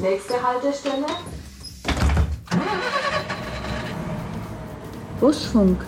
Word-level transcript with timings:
Nächste 0.00 0.34
Haltestelle. 0.42 1.06
Busfunk. 5.20 5.78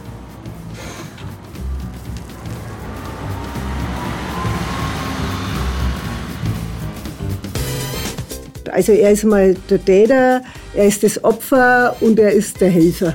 Also 8.70 8.93
er 8.93 9.12
ist 9.12 9.25
mal 9.25 9.54
der 9.70 9.82
Täter, 9.82 10.42
er 10.74 10.86
ist 10.86 11.02
das 11.02 11.22
Opfer 11.24 11.96
und 12.00 12.18
er 12.18 12.32
ist 12.32 12.60
der 12.60 12.70
Helfer. 12.70 13.14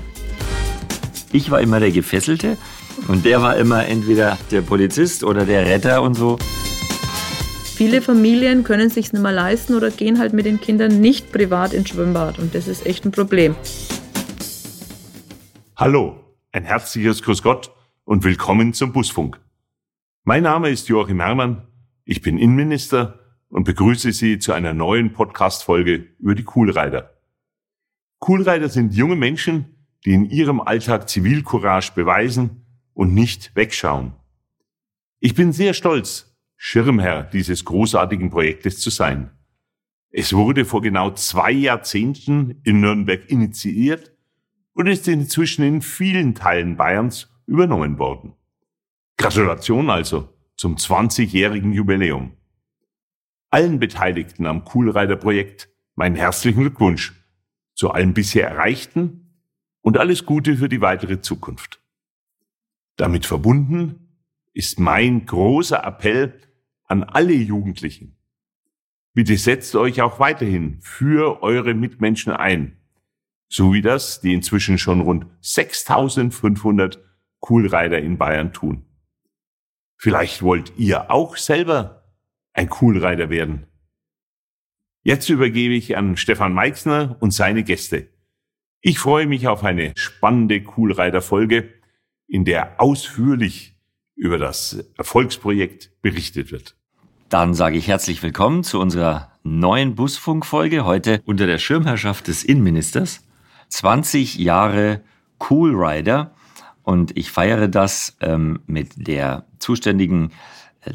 Ich 1.32 1.52
war 1.52 1.62
immer 1.62 1.80
der 1.80 1.92
Gefesselte 1.92 2.58
und 3.08 3.24
der 3.24 3.42
war 3.44 3.56
immer 3.58 3.86
entweder 3.86 4.38
der 4.50 4.62
Polizist 4.62 5.24
oder 5.24 5.46
der 5.46 5.66
Retter 5.68 6.02
und 6.02 6.16
so. 6.16 6.40
Viele 7.78 8.02
Familien 8.02 8.64
können 8.64 8.90
sich 8.90 9.14
nicht 9.14 9.22
mehr 9.22 9.32
leisten 9.32 9.76
oder 9.76 9.92
gehen 9.92 10.18
halt 10.18 10.34
mit 10.34 10.48
den 10.48 10.60
Kindern 10.60 11.00
nicht 11.00 11.32
privat 11.32 11.74
ins 11.74 11.90
Schwimmbad 11.90 12.40
und 12.40 12.56
das 12.56 12.68
ist 12.68 12.88
echt 12.88 13.06
ein 13.06 13.12
Problem. 13.12 13.56
Hallo, 15.76 16.16
ein 16.52 16.64
herzliches 16.64 17.22
Grüß 17.22 17.44
Gott 17.44 17.72
und 18.04 18.24
willkommen 18.24 18.74
zum 18.74 18.94
Busfunk. 18.94 19.40
Mein 20.24 20.42
Name 20.42 20.72
ist 20.72 20.90
Joachim 20.90 21.20
Herrmann, 21.20 21.68
ich 22.04 22.24
bin 22.24 22.40
Innenminister 22.40 23.20
und 23.48 23.66
begrüße 23.66 24.12
Sie 24.12 24.40
zu 24.40 24.54
einer 24.54 24.74
neuen 24.74 25.14
Podcast-Folge 25.14 26.08
über 26.18 26.34
die 26.34 26.46
Coolrider. 26.46 27.12
Coolrider 28.18 28.70
sind 28.70 28.96
junge 28.96 29.16
Menschen, 29.16 29.88
die 30.04 30.14
in 30.14 30.26
ihrem 30.26 30.62
Alltag 30.62 31.08
Zivilcourage 31.08 31.92
beweisen 31.94 32.66
und 32.96 33.14
nicht 33.14 33.56
wegschauen. 33.56 34.14
Ich 35.20 35.36
bin 35.36 35.54
sehr 35.54 35.76
stolz, 35.76 36.27
Schirmherr 36.58 37.24
dieses 37.24 37.64
großartigen 37.64 38.30
Projektes 38.30 38.80
zu 38.80 38.90
sein. 38.90 39.32
Es 40.10 40.34
wurde 40.34 40.66
vor 40.66 40.82
genau 40.82 41.12
zwei 41.12 41.52
Jahrzehnten 41.52 42.60
in 42.64 42.82
Nürnberg 42.82 43.30
initiiert 43.30 44.12
und 44.74 44.88
ist 44.88 45.08
inzwischen 45.08 45.64
in 45.64 45.82
vielen 45.82 46.36
Teilen 46.36 46.76
Bayerns 46.76 47.30
übernommen 47.46 48.00
worden. 48.00 48.34
Gratulation 49.18 49.90
also 49.90 50.34
zum 50.56 50.76
20-jährigen 50.76 51.72
Jubiläum. 51.72 52.34
Allen 53.50 53.80
Beteiligten 53.80 54.46
am 54.46 54.66
Coolrider-Projekt 54.66 55.70
meinen 55.96 56.16
herzlichen 56.16 56.62
Glückwunsch 56.62 57.14
zu 57.76 57.92
allem 57.92 58.14
bisher 58.14 58.50
Erreichten 58.50 59.42
und 59.82 59.98
alles 59.98 60.26
Gute 60.26 60.58
für 60.58 60.68
die 60.68 60.82
weitere 60.82 61.22
Zukunft. 61.22 61.80
Damit 62.96 63.26
verbunden 63.26 64.07
ist 64.58 64.80
mein 64.80 65.28
großer 65.28 65.84
Appell 65.84 66.42
an 66.86 67.04
alle 67.04 67.34
Jugendlichen. 67.34 68.18
Bitte 69.14 69.38
setzt 69.38 69.76
euch 69.76 70.02
auch 70.02 70.20
weiterhin 70.20 70.80
für 70.82 71.44
eure 71.44 71.76
Mitmenschen 71.76 72.34
ein, 72.34 72.80
so 73.48 73.72
wie 73.74 73.84
das 73.84 74.20
die 74.20 74.34
inzwischen 74.34 74.80
schon 74.80 75.02
rund 75.02 75.28
6500 75.42 77.00
Coolrider 77.40 78.00
in 78.00 78.18
Bayern 78.18 78.52
tun. 78.52 78.88
Vielleicht 79.96 80.42
wollt 80.42 80.74
ihr 80.78 81.12
auch 81.12 81.38
selber 81.38 82.16
ein 82.54 82.68
Coolrider 82.68 83.30
werden. 83.30 83.68
Jetzt 85.04 85.30
übergebe 85.30 85.76
ich 85.76 85.96
an 85.96 86.18
Stefan 86.18 86.54
Meixner 86.54 87.16
und 87.20 87.30
seine 87.30 87.64
Gäste. 87.64 88.10
Ich 88.82 88.98
freue 88.98 89.28
mich 89.28 89.48
auf 89.48 89.64
eine 89.64 89.94
spannende 89.96 90.64
Coolrider-Folge, 90.64 91.74
in 92.28 92.44
der 92.44 92.82
ausführlich 92.82 93.77
über 94.18 94.38
das 94.38 94.84
Erfolgsprojekt 94.98 95.92
berichtet 96.02 96.52
wird. 96.52 96.76
Dann 97.30 97.54
sage 97.54 97.78
ich 97.78 97.88
herzlich 97.88 98.22
willkommen 98.24 98.64
zu 98.64 98.80
unserer 98.80 99.32
neuen 99.44 99.96
Busfunkfolge, 99.96 100.84
heute 100.84 101.22
unter 101.26 101.46
der 101.46 101.60
Schirmherrschaft 101.60 102.28
des 102.28 102.44
Innenministers. 102.44 103.24
20 103.70 104.36
Jahre 104.38 105.02
Coolrider 105.38 106.34
und 106.84 107.18
ich 107.18 107.32
feiere 107.32 107.68
das 107.68 108.18
ähm, 108.22 108.62
mit 108.66 109.08
der 109.08 109.46
zuständigen 109.60 110.32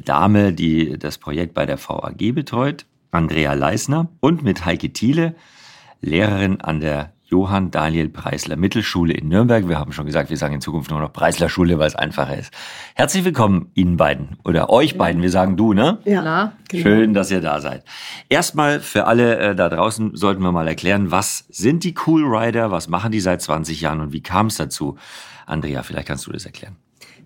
Dame, 0.04 0.52
die 0.52 0.98
das 0.98 1.18
Projekt 1.18 1.54
bei 1.54 1.66
der 1.66 1.78
VAG 1.78 2.34
betreut, 2.34 2.86
Andrea 3.10 3.52
Leisner, 3.52 4.08
und 4.20 4.42
mit 4.42 4.64
Heike 4.64 4.92
Thiele, 4.92 5.34
Lehrerin 6.00 6.60
an 6.60 6.80
der 6.80 7.12
Johann 7.32 7.70
Daniel 7.70 8.10
Preisler 8.10 8.56
Mittelschule 8.56 9.14
in 9.14 9.28
Nürnberg. 9.28 9.66
Wir 9.66 9.78
haben 9.78 9.92
schon 9.92 10.04
gesagt, 10.04 10.28
wir 10.28 10.36
sagen 10.36 10.52
in 10.52 10.60
Zukunft 10.60 10.90
nur 10.90 11.00
noch 11.00 11.14
Preisler 11.14 11.48
Schule, 11.48 11.78
weil 11.78 11.86
es 11.86 11.96
einfacher 11.96 12.38
ist. 12.38 12.52
Herzlich 12.94 13.24
willkommen 13.24 13.70
Ihnen 13.72 13.96
beiden 13.96 14.36
oder 14.44 14.68
euch 14.68 14.98
beiden. 14.98 15.22
Wir 15.22 15.30
sagen 15.30 15.56
du, 15.56 15.72
ne? 15.72 15.98
Ja. 16.04 16.52
Genau. 16.68 16.82
Schön, 16.82 17.14
dass 17.14 17.30
ihr 17.30 17.40
da 17.40 17.62
seid. 17.62 17.84
Erstmal 18.28 18.80
für 18.80 19.06
alle 19.06 19.38
äh, 19.38 19.54
da 19.54 19.70
draußen 19.70 20.14
sollten 20.14 20.42
wir 20.42 20.52
mal 20.52 20.68
erklären, 20.68 21.10
was 21.10 21.46
sind 21.48 21.84
die 21.84 21.94
Cool 22.06 22.22
Rider, 22.22 22.70
was 22.70 22.90
machen 22.90 23.12
die 23.12 23.20
seit 23.20 23.40
20 23.40 23.80
Jahren 23.80 24.00
und 24.00 24.12
wie 24.12 24.22
kam 24.22 24.48
es 24.48 24.58
dazu? 24.58 24.98
Andrea, 25.46 25.82
vielleicht 25.84 26.08
kannst 26.08 26.26
du 26.26 26.32
das 26.32 26.44
erklären. 26.44 26.76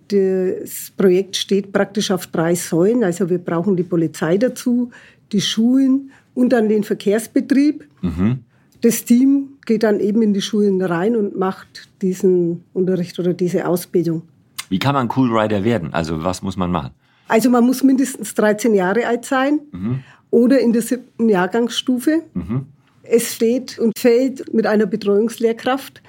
Das 0.07 0.93
Projekt 0.97 1.35
steht 1.35 1.73
praktisch 1.73 2.13
auf 2.13 2.29
drei 2.29 2.55
Säulen. 2.55 3.03
Also 3.03 3.29
wir 3.29 3.39
brauchen 3.39 3.77
die 3.77 3.83
Polizei 3.83 4.39
dazu, 4.39 4.93
die 5.33 5.41
Schulen 5.41 6.13
und 6.33 6.51
dann 6.51 6.69
den 6.69 6.85
Verkehrsbetrieb. 6.85 7.89
Mhm. 8.03 8.45
Das 8.81 9.05
Team 9.05 9.57
geht 9.65 9.83
dann 9.83 10.01
eben 10.01 10.23
in 10.23 10.33
die 10.35 10.43
Schulen 10.43 10.81
rein 10.83 11.17
und 11.17 11.37
macht 11.37 11.89
diesen 12.03 12.65
Unterricht 12.73 13.19
oder 13.19 13.33
diese 13.33 13.67
Ausbildung. 13.67 14.23
Wie 14.69 14.79
kann 14.79 14.95
man 14.95 15.09
Cool 15.17 15.37
Rider 15.37 15.65
werden? 15.65 15.93
Also 15.95 16.23
was 16.25 16.43
muss 16.43 16.57
man 16.57 16.71
machen? 16.71 16.91
Also 17.29 17.51
man 17.51 17.65
muss 17.65 17.83
mindestens 17.83 18.35
13 18.35 18.75
Jahre 18.75 19.07
alt 19.07 19.25
sein 19.25 19.61
Mhm. 19.73 20.01
oder 20.31 20.61
in 20.61 20.73
der 20.73 20.83
siebten 20.83 21.29
Jahrgangsstufe. 21.29 22.23
Mhm. 22.35 22.67
Es 23.03 23.35
steht 23.35 23.79
und 23.79 23.93
fällt 23.99 24.53
mit 24.53 24.67
einer 24.67 24.87
Betreuungslehrkraft. 24.87 26.03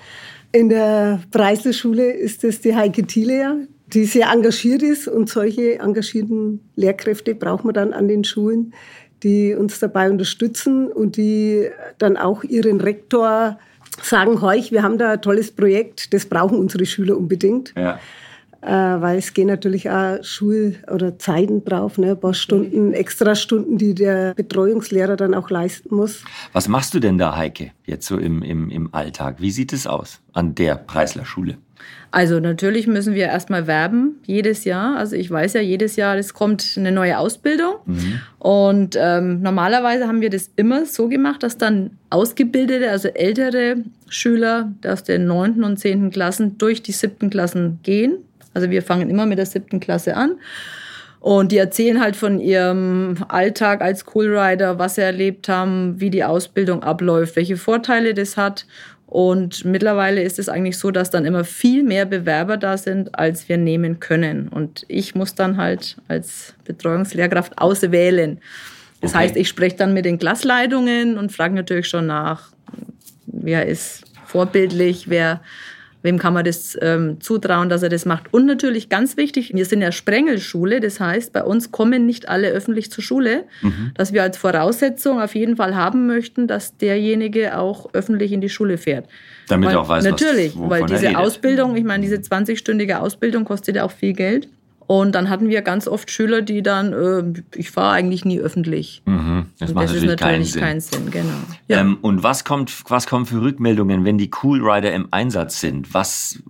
In 0.51 0.69
der 0.69 1.22
Preisler-Schule 1.31 2.11
ist 2.11 2.44
es 2.44 2.61
die 2.61 2.75
Heike 2.75 3.05
Thiele, 3.05 3.67
die 3.94 4.05
sehr 4.05 4.29
engagiert 4.31 4.81
ist. 4.81 5.07
Und 5.07 5.29
solche 5.29 5.79
engagierten 5.79 6.61
Lehrkräfte 6.75 7.35
braucht 7.35 7.66
man 7.66 7.73
dann 7.73 7.94
an 7.94 8.07
den 8.07 8.23
Schulen, 8.23 8.73
die 9.23 9.55
uns 9.55 9.79
dabei 9.79 10.09
unterstützen 10.09 10.91
und 10.91 11.17
die 11.17 11.69
dann 11.97 12.17
auch 12.17 12.44
ihren 12.44 12.81
Rektor 12.81 13.59
sagen, 14.01 14.41
heuch, 14.41 14.72
wir 14.72 14.83
haben 14.83 14.97
da 14.97 15.13
ein 15.13 15.22
tolles 15.22 15.51
Projekt, 15.51 16.13
das 16.13 16.25
brauchen 16.25 16.59
unsere 16.59 16.85
Schüler 16.85 17.17
unbedingt. 17.17 17.73
Ja. 17.75 18.00
Äh, 18.62 18.72
weil 18.72 19.18
es 19.19 19.34
gehen 19.34 19.47
natürlich 19.47 19.90
auch 19.90 20.23
Schul- 20.23 20.75
oder 20.91 21.19
Zeiten 21.19 21.63
drauf, 21.63 21.97
ne? 21.97 22.12
ein 22.12 22.19
paar 22.19 22.34
Stunden, 22.34 22.94
extra 22.94 23.35
Stunden, 23.35 23.78
die 23.78 23.94
der 23.94 24.34
Betreuungslehrer 24.34 25.16
dann 25.16 25.34
auch 25.34 25.50
leisten 25.50 25.95
muss. 25.95 26.23
Was 26.53 26.67
machst 26.67 26.94
du 26.94 27.00
denn 27.00 27.17
da, 27.17 27.35
Heike, 27.35 27.72
jetzt 27.85 28.07
so 28.07 28.17
im, 28.17 28.41
im, 28.41 28.69
im 28.69 28.94
Alltag? 28.94 29.35
Wie 29.40 29.51
sieht 29.51 29.73
es 29.73 29.85
aus 29.85 30.19
an 30.34 30.56
der 30.56 30.75
Preisler 30.75 31.25
Schule? 31.25 31.57
Also 32.09 32.40
natürlich 32.40 32.88
müssen 32.88 33.13
wir 33.13 33.25
erstmal 33.25 33.67
werben, 33.67 34.16
jedes 34.25 34.63
Jahr. 34.63 34.97
Also 34.97 35.16
ich 35.16 35.29
weiß 35.29 35.53
ja, 35.53 35.62
jedes 35.62 35.97
Jahr, 35.97 36.16
es 36.17 36.34
kommt 36.34 36.75
eine 36.78 36.91
neue 36.91 37.17
Ausbildung. 37.17 37.75
Und 38.40 38.97
ähm, 39.00 39.41
normalerweise 39.41 40.07
haben 40.07 40.22
wir 40.22 40.29
das 40.29 40.50
immer 40.56 40.85
so 40.85 41.09
gemacht, 41.09 41.44
dass 41.44 41.57
dann 41.57 41.91
ausgebildete, 42.09 42.90
also 42.90 43.09
ältere 43.09 43.84
Schüler 44.07 44.72
aus 44.85 45.03
den 45.03 45.25
neunten 45.25 45.63
und 45.63 45.78
zehnten 45.78 46.09
Klassen 46.09 46.57
durch 46.57 46.81
die 46.81 46.94
siebten 46.94 47.29
Klassen 47.29 47.79
gehen. 47.84 48.17
Also 48.57 48.72
wir 48.72 48.81
fangen 48.81 49.12
immer 49.12 49.28
mit 49.28 49.38
der 49.38 49.45
siebten 49.45 49.79
Klasse 49.79 50.18
an. 50.18 50.40
Und 51.19 51.51
die 51.51 51.59
erzählen 51.59 52.01
halt 52.01 52.16
von 52.16 52.40
ihrem 52.40 53.18
Alltag 53.28 53.81
als 53.81 54.03
Coolrider, 54.06 54.79
was 54.79 54.95
sie 54.95 55.01
erlebt 55.01 55.47
haben, 55.47 56.01
wie 56.01 56.09
die 56.09 56.23
Ausbildung 56.23 56.81
abläuft, 56.81 57.35
welche 57.35 57.56
Vorteile 57.56 58.16
das 58.16 58.35
hat. 58.35 58.66
Und 59.06 59.63
mittlerweile 59.63 60.23
ist 60.23 60.40
es 60.40 60.50
eigentlich 60.50 60.79
so, 60.79 60.90
dass 60.90 61.12
dann 61.12 61.23
immer 61.25 61.44
viel 61.44 61.84
mehr 61.84 62.07
Bewerber 62.07 62.57
da 62.57 62.79
sind, 62.79 63.13
als 63.13 63.47
wir 63.47 63.57
nehmen 63.57 64.00
können. 64.00 64.47
Und 64.47 64.85
ich 64.88 65.13
muss 65.13 65.35
dann 65.35 65.57
halt 65.57 65.97
als 66.07 66.56
Betreuungslehrkraft 66.66 67.59
auswählen. 67.59 68.40
Das 69.01 69.12
Okay. 69.12 69.19
heißt, 69.19 69.35
ich 69.35 69.50
spreche 69.50 69.75
dann 69.75 69.94
mit 69.94 70.05
den 70.05 70.17
Klassleitungen 70.17 71.20
und 71.20 71.32
frage 71.32 71.53
natürlich 71.53 71.87
schon 71.87 72.08
nach, 72.08 72.49
wer 73.28 73.67
ist 73.67 74.03
vorbildlich, 74.26 75.09
wer, 75.11 75.41
wem 76.08 76.18
kann 76.18 76.34
man 76.34 76.44
das 76.46 76.76
ähm, 76.82 77.22
zutrauen, 77.22 77.70
dass 77.70 77.84
er 77.84 77.90
das 77.90 78.06
macht. 78.06 78.34
Und 78.34 78.46
natürlich 78.48 78.90
ganz 78.90 79.18
wichtig, 79.18 79.52
wir 79.54 79.66
sind 79.66 79.82
ja 79.82 79.92
Sprengelschule, 79.92 80.80
das 80.80 81.00
heißt, 81.00 81.34
bei 81.34 81.44
uns 81.44 81.72
kommen 81.72 82.06
nicht 82.08 82.28
alle 82.30 82.48
öffentlich 82.50 82.90
zur 82.92 83.04
Schule, 83.04 83.44
dass 83.96 84.14
wir 84.14 84.24
als 84.24 84.38
Voraussetzung 84.38 85.22
auf 85.22 85.36
jeden 85.36 85.56
Fall 85.58 85.76
haben 85.76 86.08
möchten, 86.08 86.48
dass 86.48 86.76
derjenige 86.78 87.58
auch 87.58 87.90
öffentlich 87.94 88.32
in 88.32 88.42
die 88.42 88.50
Schule 88.50 88.78
fährt. 88.78 89.06
Damit 89.50 89.70
weil, 89.70 89.76
er 89.76 89.82
auch 89.82 89.90
weiß, 89.90 90.04
was- 90.06 90.12
Natürlich, 90.12 90.56
wovon 90.56 90.70
weil 90.70 90.86
diese. 90.86 91.18
Ausbildung, 91.18 91.76
ich 91.76 91.84
meine, 91.84 92.02
diese 92.04 92.16
20-stündige 92.18 92.96
Ausbildung 93.00 93.46
kostet 93.46 93.76
ja 93.76 93.84
auch 93.84 93.92
viel 93.92 94.14
Geld. 94.14 94.48
Und 94.87 95.13
dann 95.16 95.29
hatten 95.29 95.49
wir 95.49 95.61
ganz 95.63 95.85
oft 95.85 96.09
Schüler, 96.09 96.41
die 96.41 96.63
dann, 96.63 96.93
äh, 96.93 97.23
ich 97.55 97.72
fahre 97.72 97.91
eigentlich 97.93 98.23
nie 98.23 98.39
öffentlich. 98.39 99.01
Mhm. 99.05 99.47
Das 99.59 99.73
macht 99.73 99.89
das 99.89 99.91
ist 99.95 100.03
natürlich 100.05 100.17
keinen 100.19 100.31
natürlich 100.39 100.51
Sinn. 100.53 100.61
keinen 100.61 100.79
Sinn, 100.79 101.11
genau. 101.11 101.34
Ja. 101.67 101.81
Ähm, 101.81 101.97
und 102.01 102.23
was 102.23 102.45
kommt, 102.45 102.72
was 102.89 103.05
kommen 103.05 103.25
für 103.25 103.41
Rückmeldungen, 103.41 104.05
wenn 104.05 104.17
die 104.17 104.31
Cool 104.41 104.61
Rider 104.67 104.93
im 104.93 105.09
Einsatz 105.11 105.59
sind? 105.59 105.93
Was, 105.93 106.41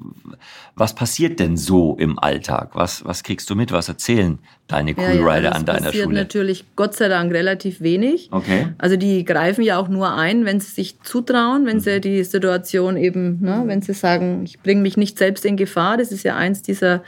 was 0.75 0.93
passiert 0.93 1.39
denn 1.39 1.57
so 1.57 1.95
im 1.99 2.19
Alltag? 2.19 2.71
Was, 2.75 3.03
was 3.05 3.23
kriegst 3.23 3.49
du 3.49 3.55
mit? 3.55 3.71
Was 3.71 3.89
erzählen 3.89 4.37
deine 4.67 4.91
Cool 4.95 5.03
Ja, 5.03 5.13
ja, 5.13 5.27
Rider 5.29 5.49
das 5.49 5.55
an 5.59 5.65
deiner 5.65 5.85
passiert 5.87 6.03
Schule? 6.03 6.15
natürlich 6.17 6.65
Gott 6.75 6.93
sei 6.93 7.07
Dank 7.07 7.33
relativ 7.33 7.81
wenig. 7.81 8.27
Okay. 8.31 8.67
Also 8.77 8.97
die 8.97 9.25
greifen 9.25 9.63
ja 9.63 9.79
auch 9.79 9.87
nur 9.87 10.13
ein, 10.13 10.45
wenn 10.45 10.59
sie 10.59 10.69
sich 10.69 11.01
zutrauen, 11.01 11.65
wenn 11.65 11.77
Mhm. 11.77 11.81
sie 11.81 12.01
die 12.01 12.23
Situation 12.23 12.97
eben, 12.97 13.41
ne, 13.41 13.63
wenn 13.65 13.81
sie 13.81 13.93
sagen, 13.93 14.43
ich 14.43 14.59
bringe 14.59 14.81
mich 14.81 14.95
nicht 14.95 15.17
selbst 15.17 15.43
in 15.43 15.57
Gefahr. 15.57 15.97
Das 15.97 16.11
ist 16.11 16.21
ja 16.21 16.35
eins 16.35 16.61
dieser 16.61 17.01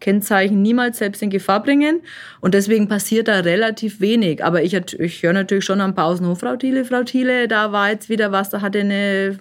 Kennzeichen, 0.00 0.60
niemals 0.62 0.98
selbst 0.98 1.22
in 1.22 1.30
Gefahr 1.30 1.62
bringen. 1.62 2.00
Und 2.40 2.54
deswegen 2.54 2.88
passiert 2.88 3.28
da 3.28 3.40
relativ 3.40 4.00
wenig. 4.00 4.44
Aber 4.44 4.62
ich, 4.62 4.74
ich 4.74 5.22
höre 5.22 5.32
natürlich 5.32 5.64
schon 5.64 5.80
am 5.80 5.94
Pausenhof, 5.94 6.40
Frau 6.40 6.56
Thiele, 6.56 6.84
Frau 6.84 7.04
Thiele, 7.04 7.48
da 7.48 7.72
war 7.72 7.90
jetzt 7.90 8.08
wieder 8.08 8.32
was, 8.32 8.50
da 8.50 8.60
hatte 8.60 8.80
eine 8.80 9.38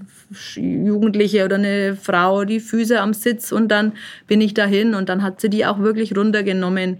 Jugendliche 0.56 1.46
oder 1.46 1.56
eine 1.58 1.96
Frau 1.96 2.46
die 2.46 2.60
Füße 2.60 3.00
am 3.00 3.14
Sitz 3.14 3.52
und 3.52 3.68
dann 3.70 3.94
bin 4.28 4.42
ich 4.42 4.54
dahin 4.54 4.96
und 4.96 5.10
dann 5.10 5.22
hat 5.22 5.42
sie 5.42 5.50
die 5.50 5.66
auch 5.66 5.80
wirklich 5.80 6.16
runtergenommen. 6.16 7.00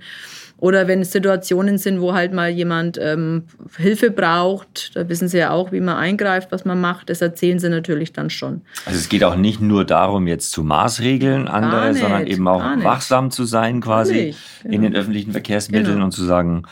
Oder 0.64 0.88
wenn 0.88 1.02
es 1.02 1.12
Situationen 1.12 1.78
sind, 1.78 2.00
wo 2.00 2.14
halt 2.14 2.32
mal 2.32 2.50
jemand 2.50 2.98
ähm, 2.98 3.44
Hilfe 3.76 4.12
braucht, 4.12 4.96
da 4.96 5.10
wissen 5.10 5.28
sie 5.28 5.38
ja 5.40 5.52
auch, 5.52 5.74
wie 5.74 5.82
man 5.82 5.98
eingreift, 5.98 6.54
was 6.54 6.64
man 6.64 6.80
macht. 6.80 7.10
Das 7.10 7.22
erzählen 7.22 7.60
sie 7.60 7.68
natürlich 7.68 8.14
dann 8.14 8.30
schon. 8.30 8.62
Also 8.86 8.98
es 8.98 9.10
geht 9.10 9.26
auch 9.26 9.36
nicht 9.36 9.60
nur 9.60 9.84
darum, 9.84 10.26
jetzt 10.26 10.54
zu 10.54 10.64
Maßregeln 10.64 11.50
andere, 11.50 11.90
nicht, 11.90 12.00
sondern 12.00 12.26
eben 12.28 12.48
auch 12.48 12.64
wachsam 12.82 13.30
zu 13.30 13.44
sein 13.44 13.82
quasi 13.82 14.14
Natürlich, 14.14 14.38
in 14.64 14.72
genau. 14.72 14.84
den 14.84 14.96
öffentlichen 14.96 15.32
Verkehrsmitteln 15.34 15.96
Genau. 15.96 16.06
und 16.06 16.12
zu 16.14 16.24
sagen, 16.24 16.64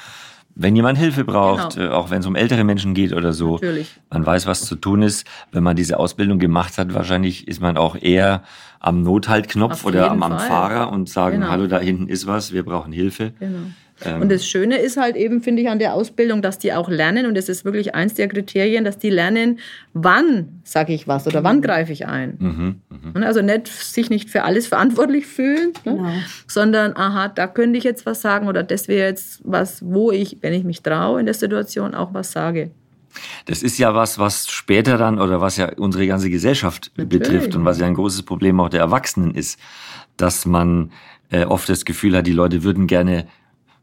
wenn 0.56 0.74
jemand 0.74 0.98
Hilfe 0.98 1.26
braucht, 1.26 1.76
Genau. 1.76 1.90
äh, 1.90 1.94
auch 1.94 2.12
wenn 2.12 2.20
es 2.22 2.26
um 2.26 2.36
ältere 2.38 2.64
Menschen 2.64 2.94
geht 2.94 3.12
oder 3.12 3.34
so, 3.34 3.56
Natürlich. 3.56 4.00
man 4.10 4.26
weiß, 4.26 4.48
was 4.48 4.66
zu 4.66 4.76
tun 4.78 5.02
ist. 5.02 5.28
Wenn 5.52 5.64
man 5.64 5.76
diese 5.76 6.00
Ausbildung 6.00 6.40
gemacht 6.40 6.78
hat, 6.78 6.94
wahrscheinlich 6.94 7.46
ist 7.46 7.60
man 7.62 7.76
auch 7.76 7.98
eher 8.02 8.44
am 8.80 9.02
Nothaltknopf 9.04 9.74
Auf 9.74 9.86
oder 9.86 10.10
am, 10.12 10.24
am. 10.24 10.40
Fahrer 10.40 10.92
und 10.94 11.10
sagen, 11.10 11.42
Genau. 11.42 11.52
hallo, 11.52 11.68
da 11.68 11.80
hinten 11.80 12.08
ist 12.08 12.26
was, 12.26 12.54
wir 12.54 12.64
brauchen 12.64 12.94
Hilfe. 12.94 13.34
Genau. 13.40 13.60
Ähm. 14.06 14.22
Und 14.22 14.32
das 14.32 14.46
Schöne 14.46 14.78
ist 14.78 14.98
halt 14.98 15.16
eben, 15.16 15.42
finde 15.42 15.62
ich, 15.62 15.70
an 15.70 15.80
der 15.80 15.94
Ausbildung, 15.94 16.42
dass 16.42 16.60
die 16.60 16.74
auch 16.74 16.90
lernen, 16.90 17.26
und 17.26 17.36
das 17.36 17.50
ist 17.50 17.66
wirklich 17.66 17.96
eins 17.96 18.14
der 18.14 18.28
Kriterien, 18.28 18.84
dass 18.84 18.98
die 18.98 19.10
lernen, 19.10 19.60
wann 19.94 20.62
sage 20.64 20.94
ich 20.94 21.08
was 21.08 21.28
oder 21.28 21.44
wann 21.44 21.62
greife 21.62 21.92
ich 21.92 22.08
ein. 22.08 22.36
Mhm, 22.40 23.24
Also 23.24 23.42
nicht 23.42 23.68
sich 23.68 24.10
nicht 24.10 24.30
für 24.30 24.44
alles 24.44 24.68
verantwortlich 24.68 25.26
fühlen, 25.26 25.74
ne? 25.86 25.96
Genau. 25.96 26.14
sondern, 26.48 26.96
aha, 26.96 27.30
da 27.30 27.48
könnte 27.48 27.78
ich 27.78 27.84
jetzt 27.84 28.06
was 28.06 28.22
sagen 28.22 28.48
oder 28.48 28.64
das 28.64 28.88
wäre 28.88 29.08
jetzt 29.08 29.42
was, 29.44 29.84
wo 29.86 30.12
ich, 30.12 30.38
wenn 30.42 30.54
ich 30.54 30.64
mich 30.64 30.82
traue, 30.82 31.20
in 31.20 31.26
der 31.26 31.36
Situation 31.36 31.96
auch 31.96 32.14
was 32.14 32.32
sage. 32.32 32.72
Das 33.46 33.62
ist 33.64 33.78
ja 33.78 33.94
was, 33.94 34.20
was 34.20 34.50
später 34.50 34.98
dann 34.98 35.20
oder 35.20 35.42
was 35.42 35.58
ja 35.58 35.72
unsere 35.78 36.08
ganze 36.08 36.30
Gesellschaft 36.30 36.92
betrifft 36.96 37.56
und 37.56 37.66
was 37.66 37.80
ja 37.80 37.86
ein 37.86 37.94
großes 37.94 38.24
Problem 38.24 38.60
auch 38.60 38.70
der 38.70 38.80
Erwachsenen 38.80 39.36
ist, 39.36 39.60
dass 40.18 40.46
man 40.46 40.92
äh, 41.30 41.46
oft 41.46 41.68
das 41.70 41.86
Gefühl 41.86 42.16
hat, 42.16 42.28
die 42.28 42.32
Leute 42.32 42.64
würden 42.64 42.88
gerne 42.88 43.28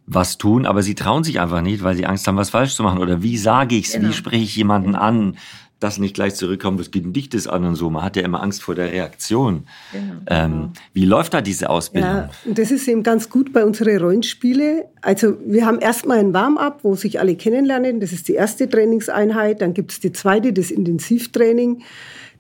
was 0.09 0.39
tun, 0.39 0.65
aber 0.67 0.83
sie 0.83 0.95
trauen 0.95 1.23
sich 1.23 1.39
einfach 1.39 1.61
nicht, 1.61 1.83
weil 1.83 1.97
sie 1.97 2.07
Angst 2.07 2.27
haben, 2.27 2.37
was 2.37 2.51
falsch 2.51 2.75
zu 2.75 2.83
machen. 2.83 3.01
Oder 3.01 3.23
wie 3.23 3.37
sage 3.37 3.77
ich's? 3.77 3.93
Genau. 3.93 4.09
Wie 4.09 4.13
spreche 4.13 4.43
ich 4.43 4.57
jemanden 4.57 4.95
an, 4.95 5.37
dass 5.81 5.99
nicht 5.99 6.15
gleich 6.15 6.35
zurückkommt, 6.35 6.81
was 6.81 6.91
geht 6.91 7.05
denn 7.05 7.13
dich 7.13 7.29
das 7.29 7.47
an 7.47 7.65
und 7.65 7.77
so. 7.77 7.89
Man 7.89 8.03
hat 8.03 8.17
ja 8.17 8.23
immer 8.23 8.43
Angst 8.43 8.63
vor 8.63 8.75
der 8.75 8.91
Reaktion. 8.91 9.65
Genau. 9.93 10.15
Ähm, 10.27 10.71
wie 10.93 11.05
läuft 11.05 11.35
da 11.35 11.41
diese 11.41 11.71
Ausbildung? 11.71 12.11
Ja, 12.11 12.31
und 12.45 12.59
das 12.59 12.73
ist 12.73 12.89
eben 12.89 13.05
ganz 13.05 13.31
gut 13.31 13.53
bei 13.53 13.65
unseren 13.65 13.97
Rollenspiele. 13.99 14.87
Also 15.03 15.37
wir 15.47 15.67
haben 15.67 15.79
erstmal 15.79 16.19
ein 16.19 16.35
Warm-up, 16.35 16.81
wo 16.83 16.97
sich 16.97 17.21
alle 17.21 17.37
kennenlernen. 17.37 18.01
Das 18.01 18.13
ist 18.13 18.27
die 18.27 18.35
erste 18.35 18.69
Trainingseinheit. 18.69 19.63
Dann 19.63 19.73
gibt 19.73 19.93
es 19.93 20.01
die 20.01 20.11
zweite, 20.11 20.53
das 20.53 20.73
Intensivtraining. 20.73 21.83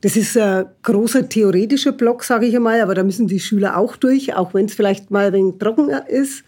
Das 0.00 0.16
ist 0.16 0.36
ein 0.36 0.66
großer 0.82 1.28
theoretischer 1.28 1.92
Block, 1.92 2.22
sage 2.22 2.46
ich 2.46 2.54
einmal, 2.54 2.80
aber 2.80 2.94
da 2.94 3.02
müssen 3.02 3.26
die 3.26 3.40
Schüler 3.40 3.76
auch 3.76 3.96
durch, 3.96 4.34
auch 4.34 4.54
wenn 4.54 4.66
es 4.66 4.74
vielleicht 4.74 5.10
mal 5.10 5.26
ein 5.26 5.32
wenig 5.32 5.54
trockener 5.58 6.08
ist. 6.08 6.44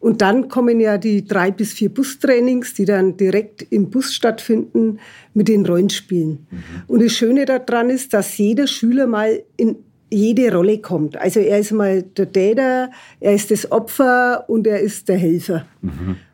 Und 0.00 0.22
dann 0.22 0.48
kommen 0.48 0.80
ja 0.80 0.96
die 0.98 1.26
drei 1.26 1.50
bis 1.50 1.74
vier 1.74 1.90
Bustrainings, 1.92 2.72
die 2.74 2.86
dann 2.86 3.16
direkt 3.18 3.66
im 3.70 3.90
Bus 3.90 4.14
stattfinden 4.14 4.98
mit 5.34 5.48
den 5.48 5.66
Rollenspielen. 5.66 6.46
Und 6.86 7.02
das 7.02 7.12
Schöne 7.12 7.44
daran 7.44 7.90
ist, 7.90 8.14
dass 8.14 8.36
jeder 8.38 8.66
Schüler 8.66 9.06
mal 9.06 9.42
in 9.58 9.76
jede 10.10 10.52
Rolle 10.52 10.78
kommt. 10.78 11.16
Also 11.18 11.38
er 11.40 11.58
ist 11.58 11.70
mal 11.70 12.02
der 12.02 12.32
Täter, 12.32 12.90
er 13.20 13.34
ist 13.34 13.50
das 13.50 13.70
Opfer 13.70 14.44
und 14.48 14.66
er 14.66 14.80
ist 14.80 15.08
der 15.08 15.18
Helfer. 15.18 15.66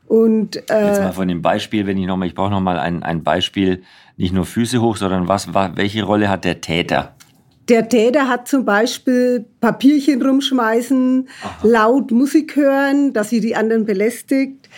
Und 0.06 0.54
Jetzt 0.54 0.70
äh, 0.70 1.02
mal 1.02 1.12
von 1.12 1.26
dem 1.26 1.42
Beispiel, 1.42 1.86
wenn 1.88 1.98
ich 1.98 2.06
nochmal, 2.06 2.28
ich 2.28 2.34
brauche 2.34 2.50
nochmal 2.52 2.78
ein, 2.78 3.02
ein 3.02 3.24
Beispiel, 3.24 3.82
nicht 4.16 4.32
nur 4.32 4.46
Füße 4.46 4.80
hoch, 4.80 4.96
sondern 4.96 5.26
was, 5.26 5.52
wa- 5.52 5.72
welche 5.74 6.04
Rolle 6.04 6.28
hat 6.30 6.44
der 6.44 6.60
Täter? 6.60 7.15
Der 7.68 7.88
Täter 7.88 8.28
hat 8.28 8.48
zum 8.48 8.64
Beispiel 8.64 9.44
Papierchen 9.60 10.22
rumschmeißen, 10.22 11.28
laut 11.62 12.10
Musik 12.10 12.56
hören, 12.56 13.12
dass 13.12 13.30
sie 13.30 13.40
die 13.40 13.56
anderen 13.56 13.84
belästigt. 13.84 14.68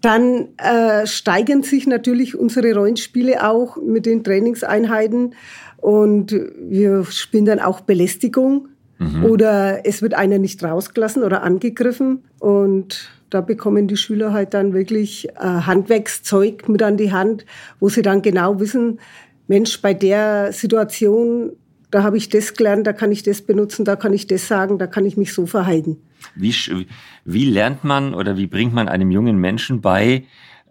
Dann 0.00 0.48
äh, 0.58 1.06
steigern 1.06 1.62
sich 1.62 1.86
natürlich 1.86 2.36
unsere 2.36 2.74
Rollenspiele 2.74 3.48
auch 3.48 3.76
mit 3.76 4.04
den 4.04 4.22
Trainingseinheiten 4.22 5.34
und 5.78 6.32
wir 6.58 7.04
spielen 7.04 7.46
dann 7.46 7.60
auch 7.60 7.80
Belästigung 7.80 8.68
oder 9.22 9.84
es 9.84 10.02
wird 10.02 10.14
einer 10.14 10.38
nicht 10.38 10.62
rausgelassen 10.62 11.24
oder 11.24 11.42
angegriffen 11.42 12.24
und 12.38 13.10
da 13.30 13.40
bekommen 13.40 13.88
die 13.88 13.96
Schüler 13.96 14.32
halt 14.32 14.54
dann 14.54 14.72
wirklich 14.72 15.28
äh, 15.30 15.40
Handwerkszeug 15.40 16.68
mit 16.68 16.82
an 16.82 16.96
die 16.96 17.12
Hand, 17.12 17.44
wo 17.80 17.88
sie 17.88 18.02
dann 18.02 18.22
genau 18.22 18.60
wissen, 18.60 19.00
Mensch, 19.46 19.82
bei 19.82 19.92
der 19.92 20.52
Situation, 20.52 21.52
da 21.94 22.02
habe 22.02 22.16
ich 22.16 22.28
das 22.28 22.54
gelernt, 22.54 22.88
da 22.88 22.92
kann 22.92 23.12
ich 23.12 23.22
das 23.22 23.40
benutzen, 23.40 23.84
da 23.84 23.94
kann 23.94 24.12
ich 24.12 24.26
das 24.26 24.48
sagen, 24.48 24.78
da 24.78 24.88
kann 24.88 25.06
ich 25.06 25.16
mich 25.16 25.32
so 25.32 25.46
verhalten. 25.46 25.98
Wie, 26.34 26.52
wie 27.24 27.44
lernt 27.44 27.84
man 27.84 28.14
oder 28.14 28.36
wie 28.36 28.48
bringt 28.48 28.74
man 28.74 28.88
einem 28.88 29.12
jungen 29.12 29.36
Menschen 29.36 29.80
bei, 29.80 30.24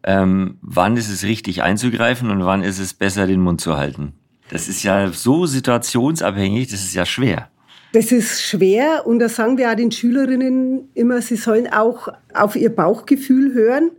ähm, 0.03 0.57
wann 0.61 0.97
ist 0.97 1.09
es 1.09 1.23
richtig 1.23 1.63
einzugreifen 1.63 2.29
und 2.29 2.43
wann 2.43 2.61
ist 2.61 2.77
es 2.77 2.93
besser, 2.93 3.25
den 3.25 3.39
Mund 3.39 3.61
zu 3.61 3.77
halten? 3.77 4.11
Das 4.49 4.67
ist 4.67 4.83
ja 4.83 5.13
so 5.13 5.45
situationsabhängig, 5.45 6.67
das 6.67 6.83
ist 6.83 6.93
ja 6.93 7.05
schwer. 7.05 7.49
Das 7.93 8.11
ist 8.11 8.41
schwer 8.41 9.03
und 9.05 9.19
da 9.19 9.29
sagen 9.29 9.57
wir 9.57 9.71
auch 9.71 9.75
den 9.75 9.93
Schülerinnen 9.93 10.89
immer, 10.93 11.21
sie 11.21 11.37
sollen 11.37 11.67
auch 11.71 12.09
auf 12.33 12.57
ihr 12.57 12.75
Bauchgefühl 12.75 13.53
hören. 13.53 13.91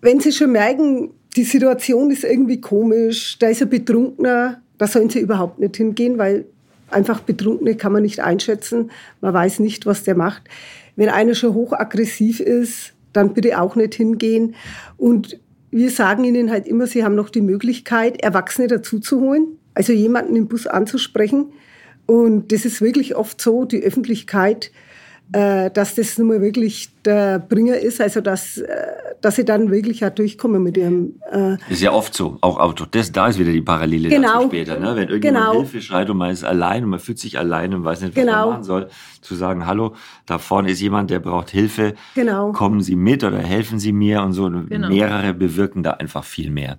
Wenn 0.00 0.20
sie 0.20 0.30
schon 0.30 0.52
merken, 0.52 1.10
die 1.34 1.42
Situation 1.42 2.12
ist 2.12 2.22
irgendwie 2.22 2.60
komisch, 2.60 3.36
da 3.40 3.48
ist 3.48 3.62
ein 3.62 3.68
Betrunkener, 3.68 4.62
da 4.78 4.86
sollen 4.86 5.10
sie 5.10 5.20
überhaupt 5.20 5.58
nicht 5.58 5.76
hingehen, 5.76 6.18
weil 6.18 6.46
einfach 6.90 7.20
Betrunkene 7.20 7.76
kann 7.76 7.92
man 7.92 8.02
nicht 8.02 8.20
einschätzen. 8.20 8.90
Man 9.20 9.34
weiß 9.34 9.60
nicht, 9.60 9.86
was 9.86 10.02
der 10.04 10.14
macht. 10.14 10.42
Wenn 10.94 11.08
einer 11.08 11.34
schon 11.34 11.54
hochaggressiv 11.54 12.40
ist, 12.40 12.92
dann 13.12 13.34
bitte 13.34 13.60
auch 13.60 13.76
nicht 13.76 13.94
hingehen. 13.94 14.54
Und 14.96 15.40
wir 15.70 15.90
sagen 15.90 16.24
ihnen 16.24 16.50
halt 16.50 16.66
immer, 16.66 16.86
sie 16.86 17.04
haben 17.04 17.14
noch 17.14 17.30
die 17.30 17.40
Möglichkeit, 17.40 18.22
Erwachsene 18.22 18.68
dazuzuholen, 18.68 19.58
also 19.74 19.92
jemanden 19.92 20.36
im 20.36 20.48
Bus 20.48 20.66
anzusprechen. 20.66 21.52
Und 22.06 22.52
das 22.52 22.64
ist 22.64 22.80
wirklich 22.80 23.16
oft 23.16 23.40
so, 23.40 23.64
die 23.64 23.82
Öffentlichkeit, 23.82 24.70
äh, 25.32 25.70
dass 25.72 25.94
das 25.96 26.18
nun 26.18 26.28
mal 26.28 26.40
wirklich 26.40 26.88
der 27.04 27.38
Bringer 27.40 27.76
ist, 27.76 28.00
also 28.00 28.20
dass, 28.20 28.58
äh, 28.58 28.66
dass 29.20 29.36
sie 29.36 29.44
dann 29.44 29.70
wirklich 29.70 30.04
auch 30.04 30.10
durchkommen 30.10 30.62
mit 30.62 30.76
ihrem. 30.76 31.14
Äh, 31.32 31.56
Ist 31.68 31.82
ja 31.82 31.92
oft 31.92 32.14
so. 32.14 32.38
Auch, 32.42 32.58
auch 32.58 32.72
das, 32.74 33.10
da 33.10 33.26
ist 33.26 33.38
wieder 33.38 33.50
die 33.52 33.60
Parallele 33.62 34.08
Genau. 34.08 34.34
dazu 34.34 34.46
später. 34.48 34.78
Ne? 34.78 34.94
Wenn 34.94 35.08
irgendjemand 35.08 35.46
Genau. 35.46 35.58
Hilfe 35.60 35.82
schreit 35.82 36.10
und 36.10 36.16
man 36.18 36.30
ist 36.30 36.44
allein 36.44 36.84
und 36.84 36.90
man 36.90 37.00
fühlt 37.00 37.18
sich 37.18 37.38
allein 37.38 37.74
und 37.74 37.84
weiß 37.84 38.02
nicht, 38.02 38.16
was 38.16 38.22
Genau. 38.24 38.38
man 38.40 38.48
machen 38.50 38.64
soll, 38.64 38.88
zu 39.20 39.34
sagen, 39.34 39.66
hallo, 39.66 39.94
da 40.26 40.38
vorne 40.38 40.70
ist 40.70 40.80
jemand, 40.80 41.10
der 41.10 41.18
braucht 41.18 41.50
Hilfe. 41.50 41.94
Genau. 42.14 42.52
Kommen 42.52 42.80
Sie 42.80 42.94
mit 42.96 43.24
oder 43.24 43.38
helfen 43.38 43.78
Sie 43.80 43.92
mir 43.92 44.22
und 44.22 44.32
so. 44.32 44.48
Genau. 44.48 44.88
Mehrere 44.88 45.34
bewirken 45.34 45.82
da 45.82 45.92
einfach 45.92 46.22
viel 46.24 46.50
mehr. 46.50 46.78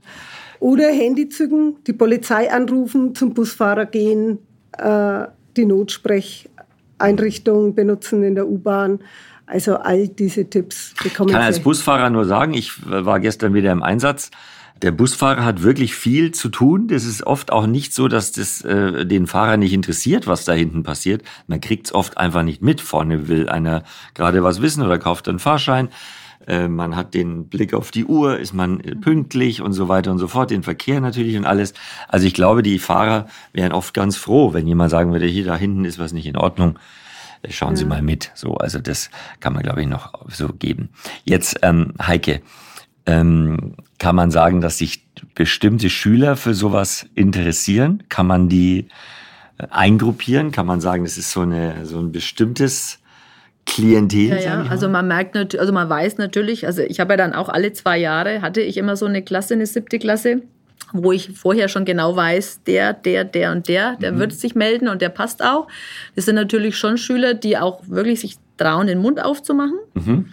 oder 0.59 0.87
Handy 0.87 1.27
zücken, 1.29 1.75
die 1.85 1.93
Polizei 1.93 2.51
anrufen, 2.51 3.13
zum 3.13 3.33
Busfahrer 3.33 3.85
gehen, 3.85 4.39
äh, 4.77 5.25
die 5.55 5.65
Notsprecheinrichtung 6.97 7.75
benutzen 7.75 8.23
in 8.23 8.35
der 8.35 8.47
U-Bahn. 8.47 8.99
Also 9.45 9.77
all 9.77 10.09
diese 10.09 10.49
Tipps 10.49 10.93
bekommen 11.01 11.29
Ich 11.29 11.35
kann 11.35 11.43
als 11.43 11.57
Sie. 11.57 11.61
Busfahrer 11.61 12.09
nur 12.09 12.25
sagen, 12.25 12.53
ich 12.53 12.73
war 12.85 13.19
gestern 13.19 13.53
wieder 13.53 13.71
im 13.71 13.81
Einsatz. 13.81 14.29
Der 14.81 14.91
Busfahrer 14.91 15.43
hat 15.43 15.63
wirklich 15.63 15.95
viel 15.95 16.31
zu 16.33 16.49
tun. 16.49 16.87
Das 16.87 17.05
ist 17.05 17.25
oft 17.25 17.51
auch 17.51 17.65
nicht 17.65 17.93
so, 17.93 18.07
dass 18.07 18.31
das 18.31 18.61
äh, 18.63 19.05
den 19.05 19.25
Fahrer 19.25 19.57
nicht 19.57 19.73
interessiert, 19.73 20.27
was 20.27 20.45
da 20.45 20.53
hinten 20.53 20.83
passiert. 20.83 21.23
Man 21.47 21.61
kriegt 21.61 21.87
es 21.87 21.95
oft 21.95 22.17
einfach 22.17 22.43
nicht 22.43 22.61
mit. 22.61 22.81
Vorne 22.81 23.27
will 23.27 23.49
einer 23.49 23.83
gerade 24.13 24.43
was 24.43 24.61
wissen 24.61 24.83
oder 24.83 24.99
kauft 24.99 25.29
einen 25.29 25.39
Fahrschein. 25.39 25.89
Äh, 26.47 26.67
man 26.69 26.95
hat 26.95 27.13
den 27.13 27.47
Blick 27.49 27.73
auf 27.73 27.91
die 27.91 28.05
Uhr, 28.05 28.39
ist 28.39 28.53
man 28.53 28.79
äh, 28.79 28.95
pünktlich 28.95 29.61
und 29.61 29.73
so 29.73 29.89
weiter 29.89 30.11
und 30.11 30.17
so 30.17 30.27
fort, 30.27 30.49
den 30.49 30.63
Verkehr 30.63 31.01
natürlich 31.01 31.35
und 31.37 31.45
alles. 31.45 31.73
Also 32.07 32.25
ich 32.25 32.33
glaube, 32.33 32.63
die 32.63 32.79
Fahrer 32.79 33.27
wären 33.53 33.73
oft 33.73 33.93
ganz 33.93 34.15
froh, 34.15 34.53
wenn 34.53 34.65
jemand 34.65 34.89
sagen 34.89 35.11
würde, 35.11 35.25
hier 35.25 35.45
da 35.45 35.57
hinten 35.57 35.85
ist 35.85 35.99
was 35.99 36.13
nicht 36.13 36.25
in 36.25 36.37
Ordnung. 36.37 36.79
schauen 37.49 37.75
Sie 37.75 37.85
mal 37.85 38.01
mit. 38.01 38.31
So, 38.33 38.55
also 38.55 38.79
das 38.79 39.09
kann 39.41 39.53
man, 39.53 39.63
glaube 39.63 39.81
ich, 39.81 39.87
noch 39.87 40.13
so 40.29 40.47
geben. 40.47 40.89
Jetzt, 41.25 41.59
ähm, 41.61 41.93
Heike, 42.01 42.41
ähm, 43.05 43.75
kann 43.99 44.15
man 44.15 44.31
sagen, 44.31 44.61
dass 44.61 44.77
sich 44.77 45.05
bestimmte 45.35 45.89
Schüler 45.89 46.35
für 46.35 46.53
sowas 46.53 47.07
interessieren? 47.15 48.03
Kann 48.09 48.27
man 48.27 48.47
die 48.47 48.87
äh, 49.57 49.67
eingruppieren? 49.69 50.51
Kann 50.51 50.65
man 50.65 50.81
sagen, 50.81 51.03
das 51.03 51.17
ist 51.17 51.31
so, 51.31 51.41
eine, 51.41 51.85
so 51.85 51.99
ein 51.99 52.11
bestimmtes 52.11 52.99
Klientel? 53.67 54.29
Ja, 54.29 54.37
ja. 54.37 54.65
also 54.69 54.89
man 54.89 55.07
merkt 55.07 55.35
natürlich, 55.35 55.61
also 55.61 55.73
man 55.73 55.89
weiß 55.89 56.17
natürlich, 56.17 56.65
also 56.65 56.81
ich 56.81 56.99
habe 56.99 57.13
ja 57.13 57.17
dann 57.17 57.33
auch 57.33 57.49
alle 57.49 57.73
zwei 57.73 57.97
Jahre, 57.97 58.41
hatte 58.41 58.61
ich 58.61 58.77
immer 58.77 58.95
so 58.95 59.05
eine 59.05 59.21
Klasse, 59.21 59.53
eine 59.53 59.65
siebte 59.65 59.99
Klasse, 59.99 60.41
wo 60.93 61.11
ich 61.11 61.31
vorher 61.37 61.67
schon 61.67 61.85
genau 61.85 62.15
weiß, 62.15 62.63
der, 62.65 62.93
der, 62.93 63.23
der 63.25 63.51
und 63.51 63.67
der, 63.67 63.97
der 63.97 64.13
mhm. 64.13 64.19
wird 64.19 64.33
sich 64.33 64.55
melden 64.55 64.87
und 64.87 65.01
der 65.01 65.09
passt 65.09 65.43
auch. 65.43 65.67
Das 66.15 66.25
sind 66.25 66.35
natürlich 66.35 66.77
schon 66.77 66.97
Schüler, 66.97 67.33
die 67.33 67.57
auch 67.57 67.81
wirklich 67.87 68.21
sich 68.21 68.37
trauen, 68.57 68.87
den 68.87 68.99
Mund 68.99 69.23
aufzumachen. 69.23 69.77
Mhm 69.93 70.25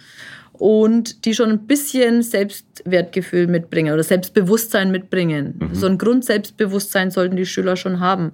und 0.57 1.25
die 1.25 1.33
schon 1.33 1.49
ein 1.49 1.67
bisschen 1.67 2.21
Selbstwertgefühl 2.21 3.47
mitbringen 3.47 3.93
oder 3.93 4.03
Selbstbewusstsein 4.03 4.91
mitbringen. 4.91 5.55
Mhm. 5.59 5.75
So 5.75 5.87
ein 5.87 5.97
Grundselbstbewusstsein 5.97 7.11
sollten 7.11 7.35
die 7.35 7.45
Schüler 7.45 7.75
schon 7.75 7.99
haben. 7.99 8.31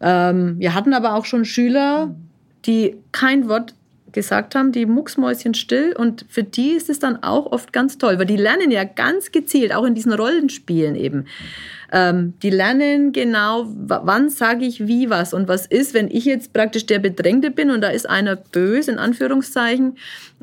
Ähm, 0.00 0.56
wir 0.58 0.74
hatten 0.74 0.92
aber 0.92 1.14
auch 1.14 1.24
schon 1.24 1.44
Schüler, 1.44 2.14
die 2.66 2.96
kein 3.12 3.48
Wort 3.48 3.74
gesagt 4.12 4.54
haben, 4.54 4.72
die 4.72 4.86
mucksmäuschen 4.86 5.54
still 5.54 5.94
und 5.96 6.24
für 6.28 6.42
die 6.42 6.70
ist 6.70 6.90
es 6.90 6.98
dann 6.98 7.22
auch 7.22 7.52
oft 7.52 7.72
ganz 7.72 7.98
toll, 7.98 8.18
weil 8.18 8.26
die 8.26 8.36
lernen 8.36 8.70
ja 8.70 8.84
ganz 8.84 9.32
gezielt, 9.32 9.74
auch 9.74 9.84
in 9.84 9.94
diesen 9.94 10.12
Rollenspielen 10.12 10.94
eben. 10.94 11.26
Ähm, 11.92 12.34
die 12.42 12.50
lernen 12.50 13.12
genau, 13.12 13.66
wann 13.68 14.28
sage 14.30 14.64
ich 14.64 14.86
wie 14.86 15.10
was 15.10 15.34
und 15.34 15.48
was 15.48 15.66
ist, 15.66 15.92
wenn 15.94 16.08
ich 16.10 16.24
jetzt 16.24 16.52
praktisch 16.52 16.86
der 16.86 16.98
Bedrängte 17.00 17.50
bin 17.50 17.70
und 17.70 17.80
da 17.80 17.88
ist 17.88 18.08
einer 18.08 18.36
böse, 18.36 18.92
in 18.92 18.98
Anführungszeichen, 18.98 19.96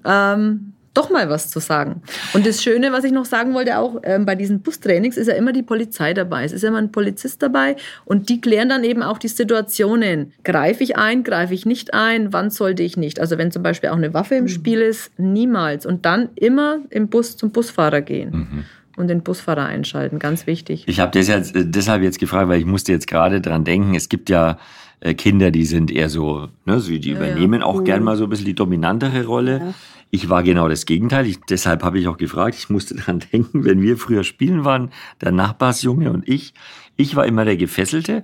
ähm, 0.06 0.74
doch 0.98 1.10
mal 1.10 1.30
was 1.30 1.50
zu 1.50 1.60
sagen. 1.60 2.02
Und 2.34 2.46
das 2.46 2.64
Schöne, 2.64 2.92
was 2.92 3.04
ich 3.04 3.12
noch 3.12 3.26
sagen 3.26 3.54
wollte, 3.54 3.78
auch 3.78 4.02
ähm, 4.04 4.26
bei 4.26 4.36
diesen 4.36 4.62
Bustrainings 4.62 5.16
ist 5.16 5.28
ja 5.28 5.36
immer 5.36 5.54
die 5.54 5.64
Polizei 5.64 6.14
dabei. 6.14 6.44
Es 6.44 6.52
ist 6.52 6.64
immer 6.64 6.80
ein 6.80 6.92
Polizist 6.92 7.42
dabei 7.44 7.76
und 8.06 8.30
die 8.30 8.42
klären 8.42 8.70
dann 8.70 8.84
eben 8.84 9.04
auch 9.04 9.20
die 9.20 9.28
Situationen. 9.28 10.34
Greife 10.44 10.84
ich 10.84 10.98
ein, 10.98 11.24
greife 11.24 11.54
ich 11.54 11.66
nicht 11.66 11.94
ein, 11.94 12.34
wann 12.34 12.50
sollte 12.50 12.84
ich 12.84 12.98
nicht? 12.98 13.20
Also 13.20 13.38
wenn 13.38 13.52
zum 13.52 13.64
Beispiel 13.64 13.92
auch 13.92 13.98
eine 13.98 14.14
Waffe 14.14 14.36
im 14.36 14.46
mhm. 14.46 14.50
Spiel 14.50 14.82
ist, 14.82 15.12
niemals. 15.18 15.86
Und 15.86 16.06
dann 16.06 16.30
immer 16.36 16.80
im 16.90 17.10
Bus 17.10 17.38
zum 17.38 17.52
Busfahrer 17.52 18.02
gehen. 18.02 18.32
Mhm 18.32 18.64
und 18.98 19.10
den 19.10 19.22
Busfahrer 19.22 19.64
einschalten. 19.64 20.18
Ganz 20.18 20.48
wichtig. 20.48 20.84
Ich 20.88 21.00
habe 21.00 21.12
das 21.12 21.28
jetzt, 21.28 21.56
äh, 21.56 21.64
deshalb 21.68 22.02
jetzt 22.02 22.18
gefragt, 22.18 22.50
weil 22.50 22.60
ich 22.60 22.66
musste 22.66 22.92
jetzt 22.92 23.06
gerade 23.06 23.42
dran 23.42 23.64
denken. 23.64 23.94
Es 23.94 24.10
gibt 24.10 24.28
ja 24.28 24.58
äh, 25.00 25.14
Kinder, 25.14 25.52
die 25.52 25.66
sind 25.66 25.92
eher 25.92 26.10
so, 26.10 26.48
ne, 26.66 26.82
die 26.82 27.12
ja, 27.12 27.16
übernehmen 27.16 27.62
ja. 27.62 27.66
auch 27.68 27.82
mhm. 27.82 27.86
gern 27.86 28.04
mal 28.04 28.18
so 28.18 28.24
ein 28.24 28.30
bisschen 28.32 28.48
die 28.48 28.56
dominantere 28.56 29.26
Rolle. 29.26 29.60
Ja. 29.60 29.74
Ich 30.10 30.30
war 30.30 30.44
genau 30.44 30.68
das 30.70 30.86
Gegenteil. 30.86 31.26
Ich, 31.26 31.40
deshalb 31.50 31.84
habe 31.84 32.00
ich 32.00 32.08
auch 32.08 32.18
gefragt. 32.18 32.56
Ich 32.58 32.70
musste 32.70 32.96
daran 32.98 33.20
denken, 33.32 33.66
wenn 33.66 33.82
wir 33.82 33.98
früher 33.98 34.24
spielen 34.24 34.66
waren, 34.66 34.92
der 35.22 35.32
Nachbarsjunge 35.32 36.12
und 36.12 36.28
ich. 36.28 36.54
Ich 36.96 37.16
war 37.16 37.26
immer 37.26 37.46
der 37.46 37.58
Gefesselte 37.58 38.24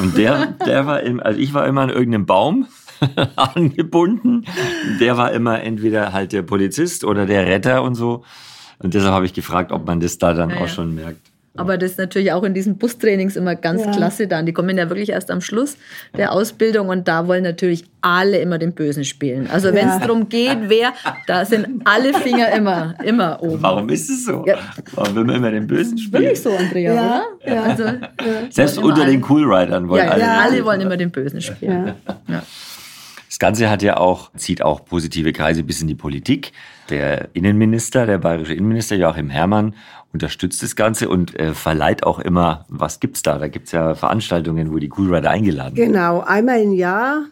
und 0.00 0.16
der, 0.16 0.46
der 0.66 0.86
war, 0.86 1.02
im, 1.02 1.20
also 1.20 1.40
ich 1.40 1.54
war 1.54 1.66
immer 1.66 1.82
an 1.82 1.90
irgendeinem 1.90 2.26
Baum 2.26 2.66
angebunden. 3.36 4.44
Der 5.00 5.16
war 5.16 5.32
immer 5.32 5.60
entweder 5.62 6.12
halt 6.12 6.32
der 6.32 6.42
Polizist 6.42 7.04
oder 7.04 7.26
der 7.26 7.46
Retter 7.46 7.82
und 7.82 7.94
so. 7.94 8.24
Und 8.78 8.94
deshalb 8.94 9.12
habe 9.12 9.26
ich 9.26 9.32
gefragt, 9.32 9.72
ob 9.72 9.86
man 9.86 10.00
das 10.00 10.18
da 10.18 10.34
dann 10.34 10.50
ja, 10.50 10.58
auch 10.58 10.68
schon 10.68 10.94
merkt. 10.94 11.31
Aber 11.54 11.76
das 11.76 11.92
ist 11.92 11.98
natürlich 11.98 12.32
auch 12.32 12.44
in 12.44 12.54
diesen 12.54 12.78
Bustrainings 12.78 13.36
immer 13.36 13.54
ganz 13.54 13.84
ja. 13.84 13.90
klasse 13.90 14.26
dann. 14.26 14.46
Die 14.46 14.54
kommen 14.54 14.78
ja 14.78 14.88
wirklich 14.88 15.10
erst 15.10 15.30
am 15.30 15.42
Schluss 15.42 15.76
der 16.16 16.32
Ausbildung 16.32 16.88
und 16.88 17.08
da 17.08 17.28
wollen 17.28 17.42
natürlich 17.42 17.84
alle 18.00 18.38
immer 18.38 18.58
den 18.58 18.72
Bösen 18.72 19.04
spielen. 19.04 19.48
Also 19.50 19.72
wenn 19.74 19.88
es 19.88 20.00
darum 20.00 20.28
geht, 20.28 20.58
wer, 20.68 20.94
da 21.26 21.44
sind 21.44 21.82
alle 21.84 22.14
Finger 22.14 22.50
immer, 22.52 22.94
immer 23.04 23.42
oben. 23.42 23.62
Warum 23.62 23.88
ist 23.90 24.08
es 24.08 24.24
so? 24.24 24.44
Ja. 24.46 24.56
Warum 24.94 25.14
will 25.14 25.24
man 25.24 25.36
immer 25.36 25.50
den 25.50 25.66
Bösen 25.66 25.98
spielen? 25.98 26.22
Wirklich 26.22 26.40
so, 26.40 26.50
Andrea, 26.56 26.94
ja. 26.94 27.22
oder? 27.44 27.54
Ja. 27.54 27.62
Also, 27.62 27.84
Selbst 28.50 28.78
unter 28.78 29.04
den 29.04 29.20
Coolridern 29.20 29.88
wollen 29.88 30.08
alle. 30.08 30.20
Ja, 30.20 30.40
alle 30.40 30.64
wollen 30.64 30.80
immer 30.80 30.96
den 30.96 31.10
Bösen 31.10 31.40
spielen. 31.40 31.94
Das 33.32 33.38
Ganze 33.38 33.70
hat 33.70 33.82
ja 33.82 33.96
auch, 33.96 34.30
zieht 34.36 34.60
auch 34.60 34.84
positive 34.84 35.32
Kreise 35.32 35.62
bis 35.62 35.80
in 35.80 35.88
die 35.88 35.94
Politik. 35.94 36.52
Der 36.90 37.30
Innenminister, 37.32 38.04
der 38.04 38.18
bayerische 38.18 38.52
Innenminister 38.52 38.94
Joachim 38.94 39.30
Herrmann 39.30 39.74
unterstützt 40.12 40.62
das 40.62 40.76
Ganze 40.76 41.08
und 41.08 41.34
äh, 41.40 41.54
verleiht 41.54 42.04
auch 42.04 42.18
immer, 42.18 42.66
was 42.68 43.00
gibt's 43.00 43.22
da? 43.22 43.38
Da 43.38 43.48
gibt's 43.48 43.72
ja 43.72 43.94
Veranstaltungen, 43.94 44.70
wo 44.70 44.76
die 44.76 44.90
Coolrider 44.90 45.30
eingeladen 45.30 45.78
werden. 45.78 45.92
Genau, 45.92 46.20
einmal 46.20 46.60
im 46.60 46.72
Jahr 46.72 47.22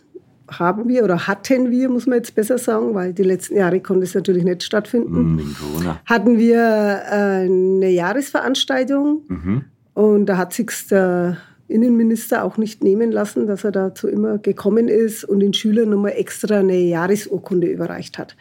haben 0.48 0.88
wir 0.88 1.04
oder 1.04 1.26
hatten 1.26 1.70
wir, 1.70 1.90
muss 1.90 2.06
man 2.06 2.16
jetzt 2.16 2.34
besser 2.34 2.56
sagen, 2.56 2.94
weil 2.94 3.12
die 3.12 3.22
letzten 3.22 3.56
Jahre 3.56 3.80
konnte 3.80 4.04
es 4.04 4.14
natürlich 4.14 4.44
nicht 4.44 4.62
stattfinden. 4.62 5.34
Mhm, 5.34 5.56
Corona. 5.60 6.00
Hatten 6.06 6.38
wir 6.38 7.02
äh, 7.10 7.44
eine 7.44 7.90
Jahresveranstaltung 7.90 9.20
mhm. 9.28 9.64
und 9.92 10.24
da 10.24 10.38
hat 10.38 10.54
sich 10.54 10.70
der 10.90 11.36
Innenminister 11.70 12.44
auch 12.44 12.56
nicht 12.56 12.82
nehmen 12.82 13.12
lassen, 13.12 13.46
dass 13.46 13.64
er 13.64 13.72
dazu 13.72 14.08
immer 14.08 14.38
gekommen 14.38 14.88
ist 14.88 15.24
und 15.24 15.40
den 15.40 15.54
Schülern 15.54 15.90
nochmal 15.90 16.12
extra 16.16 16.58
eine 16.58 16.76
Jahresurkunde 16.76 17.66
überreicht 17.68 18.18
hat 18.18 18.36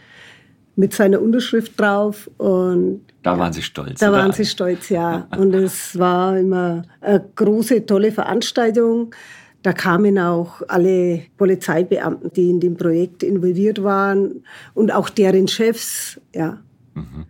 mit 0.80 0.94
seiner 0.94 1.22
Unterschrift 1.22 1.78
drauf. 1.80 2.32
Und 2.38 3.02
da 3.22 3.38
waren 3.38 3.52
Sie 3.52 3.62
stolz. 3.62 4.00
Da 4.00 4.10
oder? 4.10 4.20
waren 4.20 4.32
Sie 4.32 4.46
stolz, 4.46 4.88
ja. 4.90 5.28
Und 5.38 5.54
es 5.54 6.00
war 6.00 6.38
immer 6.38 6.84
eine 7.02 7.26
große, 7.36 7.86
tolle 7.86 8.14
Veranstaltung. 8.14 9.14
Da 9.62 9.74
kamen 9.74 10.18
auch 10.18 10.62
alle 10.70 11.24
Polizeibeamten, 11.38 12.32
die 12.34 12.50
in 12.50 12.62
dem 12.62 12.78
Projekt 12.78 13.24
involviert 13.24 13.84
waren 13.84 14.46
und 14.74 14.94
auch 14.94 15.10
deren 15.10 15.50
Chefs, 15.50 16.20
ja. 16.34 16.60
Mhm. 16.94 17.26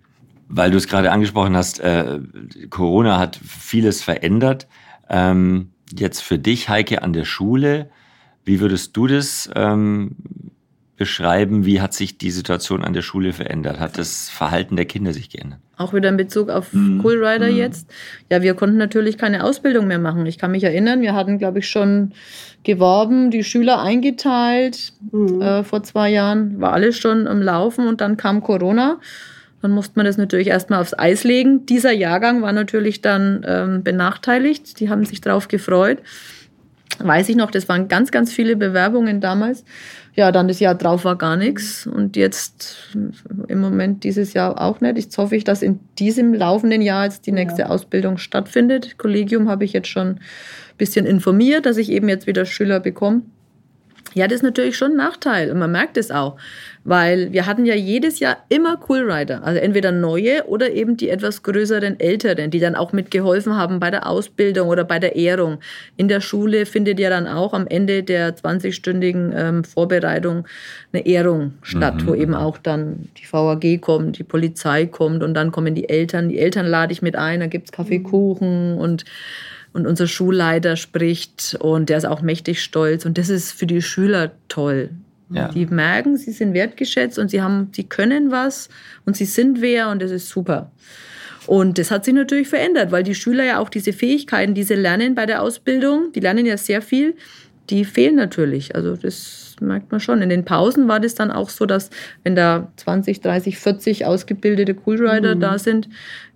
Weil 0.48 0.70
du 0.70 0.78
es 0.78 0.88
gerade 0.88 1.12
angesprochen 1.12 1.56
hast, 1.56 1.80
äh, 1.80 2.20
Corona 2.70 3.18
hat 3.18 3.36
vieles 3.36 4.04
verändert. 4.04 4.68
Ähm, 5.10 5.72
jetzt 5.96 6.22
für 6.22 6.38
dich, 6.38 6.70
Heike, 6.70 7.02
an 7.02 7.14
der 7.14 7.26
Schule, 7.26 7.90
wie 8.46 8.60
würdest 8.60 8.96
du 8.98 9.08
das 9.08 9.50
ähm, 9.56 10.16
beschreiben, 11.00 11.66
wie 11.66 11.80
hat 11.80 11.94
sich 11.94 12.18
die 12.18 12.30
Situation 12.30 12.84
an 12.84 12.94
der 12.94 13.02
Schule 13.02 13.32
verändert? 13.32 13.80
Hat 13.80 13.98
das 13.98 14.30
Verhalten 14.30 14.76
der 14.76 14.86
Kinder 14.86 15.14
sich 15.14 15.30
geändert? 15.30 15.60
Auch 15.78 15.94
wieder 15.94 16.10
in 16.10 16.18
Bezug 16.18 16.50
auf 16.50 16.74
mhm. 16.74 17.00
Cool 17.02 17.24
Rider 17.24 17.50
mhm. 17.50 17.56
jetzt. 17.56 17.90
Ja, 18.30 18.42
wir 18.42 18.54
konnten 18.54 18.76
natürlich 18.76 19.18
keine 19.18 19.46
Ausbildung 19.46 19.88
mehr 19.88 19.98
machen. 19.98 20.26
Ich 20.26 20.38
kann 20.38 20.52
mich 20.52 20.64
erinnern, 20.66 21.02
wir 21.02 21.16
hatten, 21.16 21.38
glaube 21.38 21.60
ich, 21.60 21.70
schon 21.70 22.12
geworben, 22.64 23.32
die 23.32 23.46
Schüler 23.46 23.82
eingeteilt. 23.82 24.92
Mhm. 25.12 25.42
Äh, 25.42 25.64
vor 25.64 25.84
zwei 25.84 26.10
Jahren 26.10 26.60
war 26.60 26.74
alles 26.74 26.98
schon 26.98 27.28
am 27.28 27.42
Laufen 27.42 27.88
und 27.88 28.02
dann 28.02 28.18
kam 28.18 28.44
Corona. 28.44 29.00
Dann 29.62 29.72
musste 29.72 29.94
man 29.96 30.06
das 30.06 30.18
natürlich 30.18 30.48
erstmal 30.48 30.82
aufs 30.82 30.98
Eis 30.98 31.24
legen. 31.24 31.66
Dieser 31.66 31.92
Jahrgang 31.92 32.42
war 32.42 32.54
natürlich 32.54 33.02
dann 33.02 33.46
ähm, 33.46 33.84
benachteiligt. 33.84 34.80
Die 34.80 34.90
haben 34.90 35.06
sich 35.06 35.22
darauf 35.22 35.48
gefreut. 35.48 36.00
Weiß 37.00 37.30
ich 37.30 37.36
noch, 37.36 37.52
das 37.52 37.70
waren 37.70 37.88
ganz, 37.88 38.12
ganz 38.12 38.32
viele 38.34 38.56
Bewerbungen 38.56 39.22
damals 39.22 39.64
ja, 40.20 40.34
dann 40.34 40.50
das 40.50 40.60
Jahr 40.60 40.76
drauf 40.76 41.06
war 41.06 41.18
gar 41.18 41.38
nichts 41.38 41.88
und 41.88 42.18
jetzt 42.18 42.90
im 43.48 43.62
Moment 43.62 44.04
dieses 44.04 44.34
Jahr 44.34 44.60
auch 44.60 44.82
nicht. 44.82 44.98
Jetzt 44.98 45.18
hoffe 45.18 45.38
ich, 45.38 45.46
dass 45.46 45.62
in 45.62 45.80
diesem 45.98 46.34
laufenden 46.34 46.82
Jahr 46.82 47.06
jetzt 47.06 47.26
die 47.26 47.32
nächste 47.32 47.62
ja. 47.62 47.70
Ausbildung 47.70 48.18
stattfindet. 48.18 48.98
Kollegium 48.98 49.48
habe 49.48 49.64
ich 49.64 49.72
jetzt 49.72 49.88
schon 49.88 50.08
ein 50.08 50.20
bisschen 50.78 51.06
informiert, 51.06 51.66
dass 51.66 51.78
ich 51.78 51.90
eben 51.90 52.10
jetzt 52.10 52.28
wieder 52.28 52.46
Schüler 52.46 52.82
bekomme. 52.82 53.22
Ja, 54.14 54.28
das 54.28 54.38
ist 54.38 54.44
natürlich 54.44 54.76
schon 54.76 54.92
ein 54.92 54.98
Nachteil 54.98 55.52
und 55.52 55.60
man 55.60 55.72
merkt 55.72 55.96
es 55.98 56.10
auch, 56.10 56.38
weil 56.84 57.32
wir 57.32 57.46
hatten 57.46 57.66
ja 57.66 57.76
jedes 57.76 58.20
Jahr 58.20 58.38
immer 58.50 58.78
Coolrider, 58.78 59.44
also 59.44 59.60
entweder 59.60 59.92
neue 59.92 60.46
oder 60.48 60.72
eben 60.72 60.98
die 60.98 61.10
etwas 61.10 61.44
größeren 61.44 62.00
Älteren, 62.00 62.50
die 62.50 62.60
dann 62.60 62.76
auch 62.76 62.92
mitgeholfen 62.92 63.56
haben 63.56 63.80
bei 63.80 63.92
der 63.92 64.08
Ausbildung 64.08 64.70
oder 64.70 64.84
bei 64.84 64.98
der 64.98 65.16
Ehrung. 65.16 65.60
In 65.98 66.08
der 66.08 66.22
Schule 66.22 66.66
findet 66.66 67.00
ja 67.00 67.10
dann 67.10 67.28
auch 67.28 67.54
am 67.54 67.68
Ende 67.68 68.02
der 68.02 68.36
20-stündigen 68.36 69.34
ähm, 69.36 69.64
Vorbereitung 69.64 70.48
eine 70.92 71.06
Ehrung 71.06 71.54
statt, 71.62 72.02
mhm. 72.02 72.08
wo 72.08 72.16
eben 72.16 72.34
auch 72.34 72.58
dann 72.58 73.10
die 73.18 73.32
VAG 73.32 73.80
kommt, 73.82 74.18
die 74.18 74.24
Polizei 74.24 74.88
kommt 74.88 75.22
und 75.22 75.36
dann 75.36 75.52
kommen 75.52 75.76
die 75.76 75.88
Eltern. 75.88 76.30
Die 76.30 76.40
Eltern 76.40 76.66
lade 76.66 76.94
ich 76.94 77.02
mit 77.02 77.16
ein, 77.16 77.42
da 77.42 77.48
gibt's 77.48 77.72
Kaffeekuchen 77.72 78.78
und 78.78 79.06
und 79.74 79.88
unser 79.88 80.08
Schulleiter 80.08 80.76
spricht 80.76 81.58
und 81.60 81.90
der 81.90 81.98
ist 81.98 82.06
auch 82.06 82.22
mächtig 82.22 82.62
stolz 82.62 83.06
und 83.06 83.18
das 83.18 83.30
ist 83.30 83.52
für 83.52 83.66
die 83.66 83.82
Schüler 83.82 84.32
toll. 84.48 84.90
Ja. 85.32 85.50
Die 85.50 85.68
merken, 85.68 86.18
sie 86.18 86.32
sind 86.32 86.54
wertgeschätzt 86.54 87.20
und 87.20 87.30
sie 87.30 87.42
haben, 87.42 87.70
sie 87.72 87.84
können 87.84 88.32
was 88.32 88.70
und 89.06 89.16
sie 89.16 89.26
sind 89.26 89.62
wer 89.62 89.90
und 89.90 90.02
das 90.02 90.12
ist 90.12 90.30
super. 90.30 90.72
Und 91.46 91.78
das 91.78 91.92
hat 91.92 92.06
sich 92.06 92.14
natürlich 92.14 92.48
verändert, 92.48 92.92
weil 92.92 93.04
die 93.04 93.16
Schüler 93.16 93.44
ja 93.44 93.60
auch 93.60 93.70
diese 93.70 93.94
Fähigkeiten, 93.94 94.54
diese 94.54 94.76
lernen 94.76 95.16
bei 95.16 95.26
der 95.26 95.42
Ausbildung, 95.42 96.12
die 96.14 96.20
lernen 96.20 96.46
ja 96.46 96.58
sehr 96.58 96.82
viel, 96.82 97.16
die 97.70 97.86
fehlen 97.86 98.16
natürlich. 98.16 98.76
Also 98.76 98.96
das 98.96 99.49
merkt 99.62 99.92
man 99.92 100.00
schon. 100.00 100.22
In 100.22 100.30
den 100.30 100.46
Pausen 100.46 100.88
war 100.88 101.00
das 101.00 101.16
dann 101.16 101.32
auch 101.32 101.50
so, 101.50 101.66
dass 101.66 101.90
wenn 102.24 102.36
da 102.36 102.72
20, 102.78 103.22
30, 103.22 103.58
40 103.58 104.06
ausgebildete 104.06 104.74
Coolrider 104.74 105.36
mhm. 105.36 105.40
da 105.40 105.60
sind, 105.60 105.90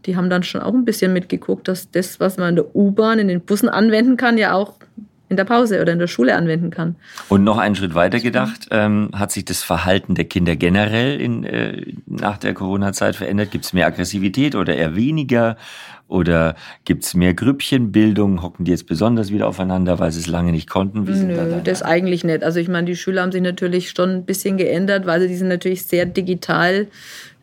die 0.05 0.15
haben 0.15 0.29
dann 0.29 0.43
schon 0.43 0.61
auch 0.61 0.73
ein 0.73 0.85
bisschen 0.85 1.13
mitgeguckt, 1.13 1.67
dass 1.67 1.89
das, 1.91 2.19
was 2.19 2.37
man 2.37 2.49
in 2.49 2.55
der 2.57 2.75
U-Bahn, 2.75 3.19
in 3.19 3.27
den 3.27 3.41
Bussen 3.41 3.69
anwenden 3.69 4.17
kann, 4.17 4.37
ja 4.37 4.53
auch 4.53 4.73
in 5.33 5.37
der 5.37 5.45
Pause 5.45 5.81
oder 5.81 5.91
in 5.91 5.99
der 5.99 6.07
Schule 6.07 6.35
anwenden 6.35 6.69
kann. 6.69 6.95
Und 7.27 7.43
noch 7.43 7.57
einen 7.57 7.75
Schritt 7.75 7.95
weiter 7.95 8.19
gedacht, 8.19 8.67
ähm, 8.71 9.09
hat 9.13 9.31
sich 9.31 9.45
das 9.45 9.63
Verhalten 9.63 10.13
der 10.13 10.25
Kinder 10.25 10.55
generell 10.55 11.19
in, 11.19 11.43
äh, 11.43 11.93
nach 12.05 12.37
der 12.37 12.53
Corona-Zeit 12.53 13.15
verändert? 13.15 13.51
Gibt 13.51 13.65
es 13.65 13.73
mehr 13.73 13.87
Aggressivität 13.87 14.55
oder 14.55 14.75
eher 14.75 14.95
weniger? 14.95 15.57
Oder 16.07 16.55
gibt 16.85 17.05
es 17.05 17.15
mehr 17.15 17.33
Grüppchenbildung? 17.33 18.43
Hocken 18.43 18.65
die 18.65 18.71
jetzt 18.71 18.85
besonders 18.85 19.31
wieder 19.31 19.47
aufeinander, 19.47 19.97
weil 19.97 20.11
sie 20.11 20.19
es 20.19 20.27
lange 20.27 20.51
nicht 20.51 20.69
konnten? 20.69 21.07
Wie 21.07 21.11
Nö, 21.11 21.35
da 21.35 21.59
das 21.63 21.81
eigentlich 21.81 22.23
nicht. 22.23 22.43
Also 22.43 22.59
ich 22.59 22.67
meine, 22.67 22.85
die 22.85 22.95
Schüler 22.95 23.23
haben 23.23 23.31
sich 23.31 23.41
natürlich 23.41 23.89
schon 23.89 24.09
ein 24.09 24.25
bisschen 24.25 24.57
geändert, 24.57 25.07
weil 25.07 25.27
sie 25.27 25.35
sind 25.35 25.47
natürlich 25.47 25.87
sehr 25.87 26.05
digital 26.05 26.87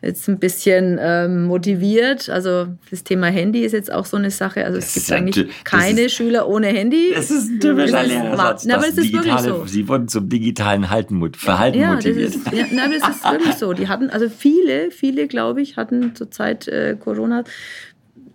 jetzt 0.01 0.27
ein 0.27 0.39
bisschen 0.39 0.97
ähm, 0.99 1.43
motiviert. 1.45 2.29
Also 2.29 2.67
das 2.89 3.03
Thema 3.03 3.27
Handy 3.27 3.59
ist 3.61 3.73
jetzt 3.73 3.91
auch 3.91 4.05
so 4.05 4.17
eine 4.17 4.31
Sache. 4.31 4.65
Also 4.65 4.79
es 4.79 4.93
gibt 4.93 5.11
eigentlich 5.11 5.47
keine 5.63 6.01
ist, 6.01 6.13
Schüler 6.13 6.47
ohne 6.47 6.67
Handy. 6.67 7.11
Das 7.13 7.29
ist 7.29 7.49
ein 7.49 7.59
typischer 7.59 8.03
Lehrersatz. 8.03 8.65
Na, 8.65 8.75
aber 8.75 8.87
es 8.87 8.97
ist 8.97 9.13
wirklich 9.13 9.39
so. 9.39 9.65
Sie 9.65 9.87
wurden 9.87 10.07
zum 10.07 10.27
digitalen 10.27 10.89
Halten, 10.89 11.21
Verhalten 11.33 11.79
ja, 11.79 11.93
motiviert. 11.93 12.29
Das 12.29 12.35
ist, 12.35 12.53
ja, 12.53 12.65
na, 12.71 12.87
das 12.87 13.15
ist 13.15 13.23
wirklich 13.23 13.55
so. 13.55 13.73
Die 13.73 13.87
hatten, 13.87 14.09
also 14.09 14.27
viele, 14.29 14.91
viele, 14.91 15.27
glaube 15.27 15.61
ich, 15.61 15.77
hatten 15.77 16.15
zur 16.15 16.31
Zeit 16.31 16.67
äh, 16.67 16.95
Corona 16.99 17.43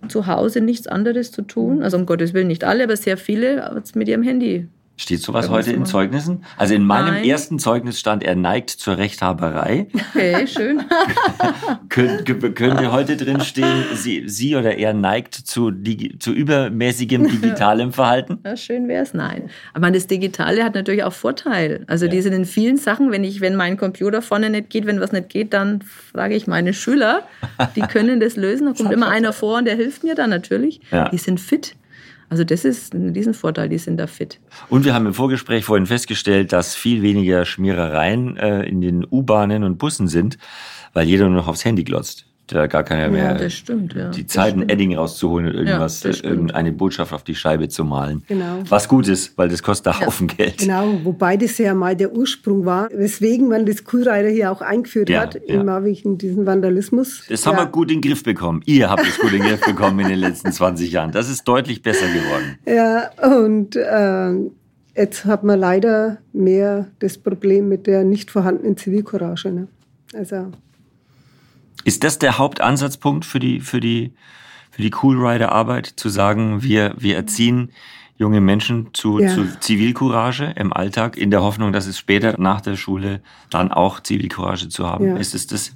zu 0.08 0.28
Hause 0.28 0.61
nichts 0.61 0.87
anderes 0.87 1.32
zu 1.32 1.42
tun. 1.42 1.82
Also 1.82 1.96
um 1.96 2.06
Gottes 2.06 2.32
Willen 2.32 2.46
nicht 2.46 2.62
alle, 2.62 2.85
aber 2.85 2.96
sehr 2.96 3.16
viele 3.16 3.82
mit 3.94 4.08
ihrem 4.08 4.23
Handy 4.23 4.68
Steht 4.99 5.21
sowas 5.21 5.50
heute 5.50 5.73
in 5.73 5.85
Zeugnissen? 5.85 6.45
Also 6.57 6.73
in 6.75 6.83
meinem 6.85 7.15
Nein. 7.15 7.25
ersten 7.25 7.59
Zeugnis 7.59 8.00
stand, 8.00 8.23
er 8.25 8.35
neigt 8.35 8.71
zur 8.71 8.97
Rechthaberei. 8.97 9.88
Okay, 10.15 10.47
schön. 10.47 10.83
Kön 11.91 12.25
könnte 12.55 12.93
heute 12.93 13.19
drin 13.19 13.43
stehen, 13.43 13.85
sie, 13.95 14.26
sie 14.26 14.57
oder 14.57 14.76
er 14.76 14.95
neigt 14.95 15.35
zu, 15.35 15.71
zu 16.19 16.33
übermäßigem 16.33 17.29
digitalem 17.31 17.93
Verhalten? 17.93 18.38
Ja, 18.45 18.57
schön 18.57 18.88
wäre 18.88 19.03
es. 19.03 19.12
Nein. 19.12 19.50
Aber 19.75 19.91
das 19.91 20.07
Digitale 20.07 20.65
hat 20.65 20.75
natürlich 20.75 21.05
auch 21.05 21.12
Vorteil. 21.12 21.85
Also 21.88 22.07
ja. 22.07 22.12
die 22.12 22.23
sind 22.23 22.33
in 22.33 22.47
vielen 22.47 22.79
Sachen, 22.79 23.12
wenn 23.12 23.23
ich, 23.23 23.43
wenn 23.43 23.55
mein 23.55 23.76
Computer 23.76 24.23
vorne 24.23 24.49
nicht 24.49 24.71
geht, 24.71 24.87
wenn 24.87 25.00
was 25.00 25.12
nicht 25.12 25.29
geht, 25.29 25.53
dann 25.53 25.83
frage 25.83 26.35
ich 26.35 26.47
meine 26.47 26.73
Schüler, 26.73 27.23
die 27.76 27.83
können 27.83 28.19
das 28.19 28.37
lösen. 28.37 28.67
Da 28.67 28.73
kommt 28.73 28.93
immer 28.93 29.09
einer 29.09 29.35
vor 29.35 29.59
und 29.59 29.67
der 29.67 29.76
hilft 29.76 30.05
mir 30.05 30.15
dann 30.15 30.31
natürlich. 30.31 30.81
Ja. 30.91 31.11
Die 31.11 31.19
sind 31.19 31.38
fit. 31.38 31.76
Also 32.28 32.45
das 32.45 32.64
ist 32.64 32.92
diesen 32.95 33.35
Vorteil, 33.35 33.68
die 33.68 33.78
sind 33.78 33.99
da 33.99 34.06
fit. 34.06 34.40
Und 34.68 34.85
wir 34.85 34.95
haben 34.95 35.06
im 35.06 35.14
Vorgespräch 35.14 35.64
vorhin 35.64 35.87
festgestellt, 35.87 36.52
dass 36.52 36.75
viel 36.75 37.02
weniger 37.02 37.45
Schmierereien 37.45 38.37
äh, 38.37 38.62
in 38.64 38.80
den 38.80 39.06
U-Bahnen 39.09 39.62
und 39.62 39.78
Bussen 39.78 40.09
sind, 40.09 40.37
weil 40.92 41.06
jeder 41.06 41.28
nur 41.28 41.37
noch 41.37 41.49
aufs 41.49 41.64
Handy 41.64 41.85
glotzt 41.85 42.25
da 42.47 42.67
gar 42.67 42.85
keiner 42.85 43.09
mehr 43.09 43.25
ja, 43.25 43.35
das 43.35 43.53
stimmt, 43.55 43.95
ja. 43.95 44.11
die 44.11 44.26
Zeit, 44.26 44.55
ein 44.55 44.69
Edding 44.69 44.97
rauszuholen 44.97 45.49
und 45.49 45.55
irgendwas, 45.55 46.03
ja, 46.03 46.11
irgendeine 46.23 46.73
Botschaft 46.73 47.12
auf 47.12 47.25
die 47.25 47.35
Scheibe 47.35 47.69
zu 47.69 47.85
malen. 47.85 48.23
Genau. 48.29 48.61
Was 48.69 48.88
gut 48.88 49.09
ist, 49.09 49.37
weil 49.37 49.49
das 49.49 49.62
kostet 49.62 49.95
einen. 49.95 50.07
Haufen 50.07 50.26
Geld. 50.29 50.59
Genau, 50.59 51.00
wobei 51.05 51.37
das 51.37 51.59
ja 51.59 51.75
mal 51.75 51.97
der 51.97 52.12
Ursprung 52.12 52.65
war, 52.65 52.88
weswegen 52.93 53.49
man 53.49 53.67
das 53.67 53.85
Coolrider 53.85 54.29
hier 54.29 54.53
auch 54.53 54.61
eingeführt 54.61 55.11
hat, 55.11 55.35
in 55.35 55.65
Marwig, 55.65 56.03
diesen 56.05 56.47
Vandalismus. 56.47 57.25
Das 57.29 57.47
haben 57.47 57.57
wir 57.57 57.67
gut 57.67 57.91
in 57.91 58.00
den 58.00 58.11
Griff 58.11 58.23
bekommen. 58.23 58.62
Ihr 58.67 58.91
habt 58.91 59.07
es 59.07 59.19
gut 59.19 59.33
in 59.33 59.41
den 59.41 59.49
Griff 59.49 59.65
bekommen 59.65 60.00
in 60.00 60.09
den 60.09 60.19
letzten 60.19 60.53
20 60.53 60.91
Jahren. 60.93 61.12
Das 61.12 61.29
ist 61.29 61.45
deutlich 61.45 61.83
besser 61.83 62.07
geworden. 62.07 62.59
Ja, 62.67 63.11
und 63.37 63.76
äh, 63.76 65.00
jetzt 65.00 65.25
hat 65.25 65.45
man 65.45 65.59
leider 65.59 66.19
mehr 66.33 66.87
das 66.99 67.19
Problem 67.19 67.69
mit 67.69 67.87
der 67.87 68.05
nicht 68.05 68.31
vorhandenen 68.31 68.76
Zivilcourage. 68.76 69.50
Ne? 69.50 69.69
Also 70.15 70.53
ist 71.87 72.02
das 72.02 72.19
der 72.19 72.37
Hauptansatzpunkt 72.37 73.25
für 73.25 73.38
die, 73.38 73.61
für 73.61 73.78
die, 73.78 74.12
für 74.73 74.83
die 74.83 74.90
Cool 75.02 75.25
Rider 75.25 75.52
Arbeit, 75.52 75.87
zu 75.87 76.09
sagen, 76.09 76.62
wir, 76.64 76.95
wir 76.99 77.14
erziehen 77.14 77.71
junge 78.16 78.40
Menschen 78.40 78.88
zu, 78.93 79.21
ja. 79.21 79.28
zu 79.28 79.47
Zivilcourage 79.61 80.52
im 80.57 80.73
Alltag, 80.73 81.16
in 81.16 81.31
der 81.31 81.43
Hoffnung, 81.43 81.73
dass 81.73 81.87
es 81.87 81.97
später 81.97 82.35
nach 82.40 82.61
der 82.61 82.75
Schule 82.75 83.21
dann 83.50 83.71
auch 83.71 84.00
Zivilcourage 84.00 84.69
zu 84.69 84.88
haben? 84.88 85.07
Ja. 85.07 85.16
Ist 85.16 85.35
es 85.35 85.47
das? 85.47 85.73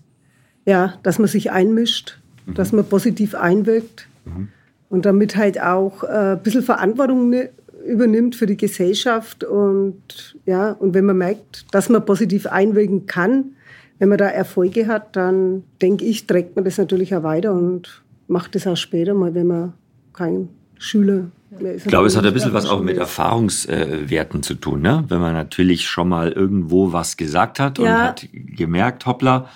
Ja, 0.66 0.94
dass 1.04 1.20
man 1.20 1.28
sich 1.28 1.52
einmischt, 1.52 2.18
mhm. 2.46 2.54
dass 2.54 2.72
man 2.72 2.84
positiv 2.84 3.36
einwirkt 3.36 4.08
mhm. 4.24 4.48
und 4.88 5.06
damit 5.06 5.36
halt 5.36 5.62
auch 5.62 6.02
äh, 6.02 6.32
ein 6.32 6.42
bisschen 6.42 6.64
Verantwortung 6.64 7.30
ne, 7.30 7.50
übernimmt 7.86 8.34
für 8.34 8.46
die 8.46 8.56
Gesellschaft 8.56 9.44
und 9.44 10.36
ja, 10.44 10.72
und 10.72 10.92
wenn 10.92 11.04
man 11.04 11.18
merkt, 11.18 11.72
dass 11.72 11.88
man 11.88 12.04
positiv 12.04 12.48
einwirken 12.48 13.06
kann, 13.06 13.52
wenn 14.00 14.08
man 14.08 14.18
da 14.18 14.26
Erfolge 14.26 14.88
hat, 14.88 15.14
dann 15.14 15.62
denke 15.80 16.06
ich, 16.06 16.26
trägt 16.26 16.56
man 16.56 16.64
das 16.64 16.78
natürlich 16.78 17.14
auch 17.14 17.22
weiter 17.22 17.52
und 17.52 18.02
macht 18.28 18.54
das 18.54 18.66
auch 18.66 18.76
später 18.76 19.12
mal, 19.12 19.34
wenn 19.34 19.46
man 19.46 19.74
kein 20.14 20.48
Schüler 20.78 21.26
mehr 21.60 21.74
ist. 21.74 21.84
Ich 21.84 21.88
glaube, 21.88 22.06
es 22.06 22.16
hat 22.16 22.24
ein 22.24 22.32
bisschen 22.32 22.54
was 22.54 22.66
auch 22.66 22.82
mit 22.82 22.96
Erfahrungswerten 22.96 24.42
zu 24.42 24.54
tun, 24.54 24.80
ne? 24.80 25.04
Wenn 25.08 25.20
man 25.20 25.34
natürlich 25.34 25.86
schon 25.86 26.08
mal 26.08 26.32
irgendwo 26.32 26.94
was 26.94 27.18
gesagt 27.18 27.60
hat 27.60 27.78
und 27.78 27.84
ja. 27.84 28.04
hat 28.04 28.26
gemerkt, 28.32 29.04
hoppla, 29.04 29.50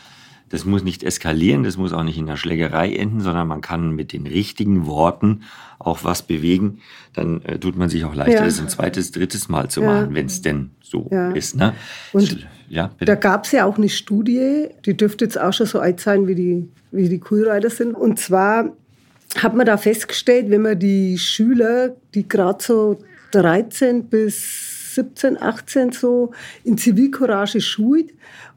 das 0.51 0.67
muss 0.67 0.85
nicht 0.85 1.03
eskalieren, 1.03 1.65
das 1.65 1.79
muss 1.79 1.95
auch 1.95 2.05
nicht 2.05 2.19
in 2.19 2.27
der 2.27 2.37
Schlägerei 2.37 2.95
enden, 2.95 3.21
sondern 3.21 3.49
man 3.49 3.63
kann 3.63 3.93
mit 3.93 4.13
den 4.13 4.27
richtigen 4.27 4.87
Worten 4.87 5.41
auch 5.87 6.05
was 6.05 6.23
bewegen. 6.23 6.81
Dann 7.13 7.43
äh, 7.43 7.59
tut 7.59 7.77
man 7.77 7.89
sich 7.89 8.05
auch 8.05 8.15
leichter, 8.15 8.41
ja. 8.41 8.45
das 8.45 8.61
ein 8.61 8.69
zweites, 8.69 9.13
drittes 9.13 9.49
Mal 9.49 9.69
zu 9.69 9.83
ja. 9.83 9.87
machen, 9.87 10.15
wenn 10.15 10.27
es 10.27 10.43
denn 10.43 10.71
so 10.83 11.09
ja. 11.11 11.31
ist. 11.33 11.57
Ne? 11.57 11.75
Und 12.13 12.47
ja, 12.69 12.91
da 12.99 13.15
gab 13.15 13.45
es 13.45 13.53
ja 13.53 13.67
auch 13.67 13.77
eine 13.77 13.89
Studie, 13.89 14.69
die 14.85 14.97
dürfte 14.97 15.25
jetzt 15.25 15.39
auch 15.39 15.53
schon 15.53 15.67
so 15.67 15.81
alt 15.81 16.01
sein, 16.01 16.27
wie 16.27 16.35
die, 16.35 16.69
wie 16.91 17.09
die 17.09 17.21
Coolrider 17.21 17.71
sind. 17.71 17.95
Und 17.95 18.19
zwar 18.19 18.73
hat 19.37 19.55
man 19.55 19.67
da 19.67 19.77
festgestellt, 19.77 20.51
wenn 20.51 20.63
man 20.63 20.79
die 20.79 21.19
Schüler, 21.19 21.95
die 22.15 22.27
gerade 22.29 22.63
so 22.63 22.99
13 23.33 24.05
bis 24.05 24.95
17, 24.95 25.41
18 25.41 25.93
so 25.93 26.31
in 26.63 26.79
Zivilcourage 26.79 27.61
schult, 27.61 28.13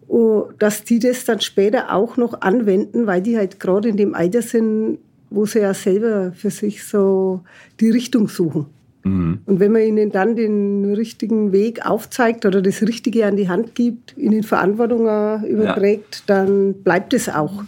oh, 0.08 0.50
dass 0.60 0.84
die 0.84 1.00
das 1.00 1.26
dann 1.26 1.42
später 1.42 1.94
auch 1.94 2.18
noch 2.18 2.42
anwenden, 2.42 3.08
weil 3.08 3.22
die 3.22 3.38
halt 3.38 3.60
gerade 3.60 3.90
in 3.90 3.98
dem 3.98 4.14
Alter 4.14 4.42
sind, 4.42 5.00
wo 5.30 5.46
sie 5.46 5.60
ja 5.60 5.74
selber 5.74 6.32
für 6.34 6.50
sich 6.50 6.84
so 6.84 7.42
die 7.80 7.90
Richtung 7.90 8.28
suchen. 8.28 8.68
Mhm. 9.04 9.40
Und 9.46 9.60
wenn 9.60 9.72
man 9.72 9.82
ihnen 9.82 10.12
dann 10.12 10.36
den 10.36 10.94
richtigen 10.94 11.52
Weg 11.52 11.86
aufzeigt 11.86 12.46
oder 12.46 12.62
das 12.62 12.82
Richtige 12.82 13.26
an 13.26 13.38
die 13.38 13.50
Hand 13.50 13.76
gibt, 13.76 14.18
ihnen 14.18 14.44
Verantwortung 14.44 15.06
überträgt, 15.46 16.24
ja. 16.28 16.36
dann 16.36 16.74
bleibt 16.84 17.14
es 17.14 17.30
auch. 17.30 17.64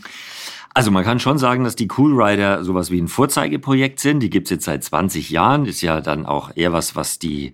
Also 0.74 0.92
man 0.92 1.04
kann 1.04 1.20
schon 1.20 1.38
sagen, 1.38 1.64
dass 1.64 1.76
die 1.76 1.90
Cool 1.98 2.22
Rider 2.22 2.64
sowas 2.64 2.92
wie 2.92 3.02
ein 3.02 3.08
Vorzeigeprojekt 3.08 4.00
sind. 4.00 4.22
Die 4.22 4.30
gibt 4.30 4.48
es 4.48 4.52
jetzt 4.52 4.66
seit 4.66 4.84
20 4.84 5.30
Jahren. 5.30 5.66
Ist 5.66 5.82
ja 5.82 6.00
dann 6.00 6.26
auch 6.26 6.52
eher 6.56 6.72
was, 6.72 6.96
was 6.96 7.20
die, 7.20 7.54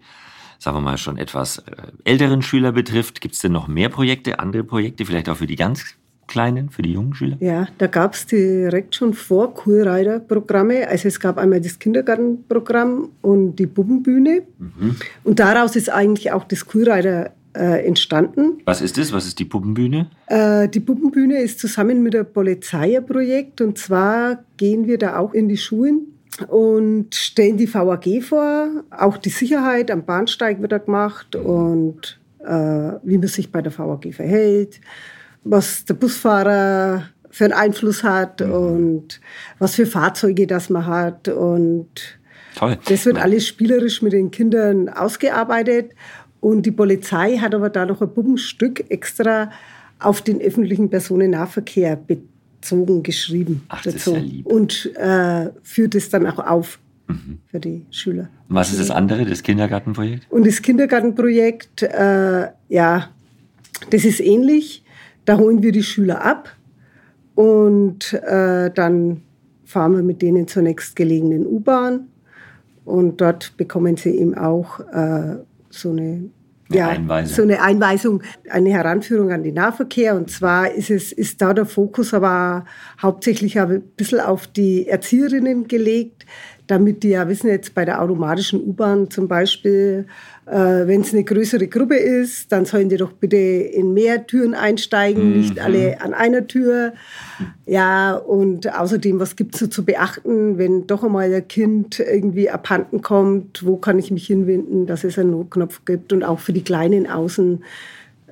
sagen 0.60 0.78
wir 0.78 0.82
mal, 0.82 0.98
schon 0.98 1.18
etwas 1.18 1.60
äh, 1.60 1.64
älteren 2.04 2.42
Schüler 2.42 2.72
betrifft. 2.72 3.22
Gibt 3.22 3.36
es 3.36 3.42
denn 3.42 3.54
noch 3.54 3.68
mehr 3.68 3.90
Projekte, 3.90 4.40
andere 4.40 4.64
Projekte, 4.64 5.06
vielleicht 5.06 5.30
auch 5.30 5.38
für 5.38 5.48
die 5.48 5.56
ganz 5.56 5.96
Kleinen, 6.28 6.70
für 6.70 6.82
die 6.82 6.94
jungen 6.94 7.14
Schüler? 7.14 7.38
Ja, 7.40 7.68
da 7.78 7.88
gab 7.88 8.14
es 8.14 8.26
direkt 8.26 8.96
schon 8.96 9.14
vor 9.14 9.54
Coolrider-Programme. 9.54 10.88
Also 10.88 11.08
es 11.08 11.20
gab 11.20 11.38
einmal 11.38 11.62
das 11.62 11.78
Kindergartenprogramm 11.80 13.10
und 13.22 13.56
die 13.56 13.68
Bubbenbühne. 13.68 14.42
Mhm. 14.58 14.96
Und 15.24 15.40
daraus 15.40 15.76
ist 15.76 15.90
eigentlich 15.90 16.32
auch 16.32 16.44
das 16.46 16.66
Coolrider 16.66 17.32
äh, 17.56 17.86
entstanden. 17.86 18.62
Was 18.66 18.82
ist 18.82 18.98
das? 18.98 19.14
Was 19.14 19.26
ist 19.26 19.40
die 19.40 19.46
Puppenbühne? 19.46 20.10
Äh, 20.28 20.68
die 20.68 20.80
Puppenbühne 20.80 21.42
ist 21.42 21.60
zusammen 21.60 22.04
mit 22.04 22.14
der 22.14 22.24
Polizei 22.24 22.98
ein 22.98 23.06
Projekt. 23.06 23.62
Und 23.62 23.78
zwar 23.78 24.44
gehen 24.58 24.88
wir 24.88 24.98
da 24.98 25.18
auch 25.18 25.34
in 25.34 25.48
die 25.48 25.58
Schulen 25.58 26.08
und 26.48 27.16
stellen 27.16 27.58
die 27.58 27.74
VAG 27.74 28.22
vor. 28.22 28.84
Auch 28.90 29.18
die 29.18 29.30
Sicherheit 29.30 29.92
am 29.92 30.06
Bahnsteig 30.06 30.62
wird 30.62 30.72
da 30.72 30.80
gemacht 30.80 31.36
und 31.36 32.20
äh, 32.40 32.92
wie 33.04 33.18
man 33.18 33.28
sich 33.28 33.52
bei 33.52 33.62
der 33.62 33.78
VAG 33.78 34.14
verhält 34.14 34.82
was 35.46 35.86
der 35.86 35.94
Busfahrer 35.94 37.04
für 37.30 37.46
einen 37.46 37.54
Einfluss 37.54 38.04
hat 38.04 38.42
mhm. 38.42 38.52
und 38.52 39.22
was 39.60 39.76
für 39.76 39.86
Fahrzeuge 39.86 40.48
das 40.48 40.70
man 40.70 40.86
hat. 40.86 41.30
Und 41.30 41.90
Toll. 42.56 42.78
das 42.90 43.06
wird 43.06 43.18
alles 43.18 43.48
spielerisch 43.48 44.02
mit 44.02 44.14
den 44.14 44.32
Kindern 44.32 44.90
ausgearbeitet. 44.90 45.92
Und 46.42 46.66
die 46.66 46.72
Polizei 46.72 47.38
hat 47.38 47.56
aber 47.56 47.70
da 47.70 47.86
noch 47.86 48.02
ein 48.02 48.14
Puppenstück 48.14 48.86
extra 48.90 49.52
auf 50.00 50.22
den 50.22 50.42
öffentlichen 50.42 50.90
Personennahverkehr 50.90 51.96
bezogen 51.96 53.04
geschrieben. 53.04 53.64
Ach, 53.70 53.82
das 53.84 53.96
dazu. 53.96 54.12
ist 54.12 54.18
ja 54.18 54.24
lieb. 54.24 54.46
Und 54.46 54.92
äh, 54.96 55.50
führt 55.64 55.96
es 55.96 56.10
dann 56.10 56.28
auch 56.28 56.40
auf 56.40 56.80
mhm. 57.08 57.40
für 57.48 57.60
die 57.60 57.86
Schüler. 57.92 58.30
Und 58.48 58.56
was 58.56 58.72
ist 58.72 58.80
das 58.80 58.92
andere, 58.92 59.26
das 59.26 59.44
Kindergartenprojekt? 59.44 60.32
Und 60.32 60.48
das 60.48 60.62
Kindergartenprojekt, 60.62 61.84
äh, 61.84 62.48
ja, 62.70 63.10
das 63.90 64.06
ist 64.06 64.20
ähnlich. 64.20 64.85
Da 65.26 65.38
holen 65.38 65.62
wir 65.64 65.72
die 65.72 65.84
Schüler 65.84 66.24
ab 66.24 66.50
und 67.36 68.14
äh, 68.14 68.72
dann 68.72 69.22
fahren 69.66 69.96
wir 69.96 70.04
mit 70.04 70.22
denen 70.22 70.48
zur 70.48 70.64
nächstgelegenen 70.64 71.46
U-Bahn 71.46 72.08
und 72.86 73.20
dort 73.20 73.58
bekommen 73.58 73.98
sie 73.98 74.12
eben 74.12 74.38
auch 74.38 74.80
äh, 74.92 75.38
so 75.70 75.90
eine 75.90 76.30
ja, 76.70 76.90
Einweisung. 76.90 77.36
so 77.36 77.42
eine 77.44 77.62
Einweisung, 77.62 78.24
eine 78.50 78.70
Heranführung 78.72 79.32
an 79.32 79.44
den 79.44 79.54
Nahverkehr. 79.54 80.16
Und 80.16 80.32
zwar 80.32 80.72
ist 80.72 80.90
es, 80.90 81.12
ist 81.12 81.42
da 81.42 81.54
der 81.54 81.66
Fokus 81.66 82.14
aber 82.14 82.66
hauptsächlich 83.02 83.60
ein 83.60 83.82
bisschen 83.96 84.20
auf 84.20 84.48
die 84.48 84.88
Erzieherinnen 84.88 85.68
gelegt, 85.68 86.26
damit 86.68 87.04
die 87.04 87.10
ja 87.10 87.28
wissen, 87.28 87.50
jetzt 87.50 87.76
bei 87.76 87.86
der 87.86 88.02
automatischen 88.02 88.62
U-Bahn 88.62 89.10
zum 89.10 89.28
Beispiel, 89.28 90.08
äh, 90.46 90.54
wenn 90.88 91.02
es 91.02 91.14
eine 91.14 91.24
größere 91.24 91.68
Gruppe 91.68 91.96
ist, 91.96 92.52
dann 92.52 92.66
sollen 92.66 92.90
die 92.90 92.98
doch 92.98 93.12
bitte 93.12 93.38
in 93.38 93.94
mehr 93.94 94.26
Türen 94.28 94.54
einsteigen, 94.54 95.30
mhm. 95.30 95.38
nicht 95.38 95.60
alle 95.60 96.02
an 96.02 96.14
einer 96.14 96.48
Tür. 96.48 96.94
Ja, 97.66 98.16
und 98.16 98.74
außerdem, 98.74 99.20
was 99.20 99.36
gibt 99.36 99.56
es 99.56 99.62
so 99.62 99.68
zu 99.68 99.86
beachten, 99.86 100.58
wenn 100.58 100.88
doch 100.88 101.04
einmal 101.04 101.34
ein 101.34 101.48
Kind 101.48 102.00
irgendwie 102.00 102.50
abhanden 102.50 103.02
kommt, 103.02 103.66
wo 103.66 103.78
kann 103.78 104.00
ich 104.00 104.12
mich 104.12 104.28
hinwenden, 104.28 104.86
dass 104.88 105.04
es 105.04 105.20
einen 105.20 105.32
Notknopf 105.32 105.86
gibt 105.86 106.14
und 106.14 106.24
auch 106.24 106.40
für 106.40 106.54
die 106.54 106.64
Kleinen 106.64 107.08
außen 107.08 107.64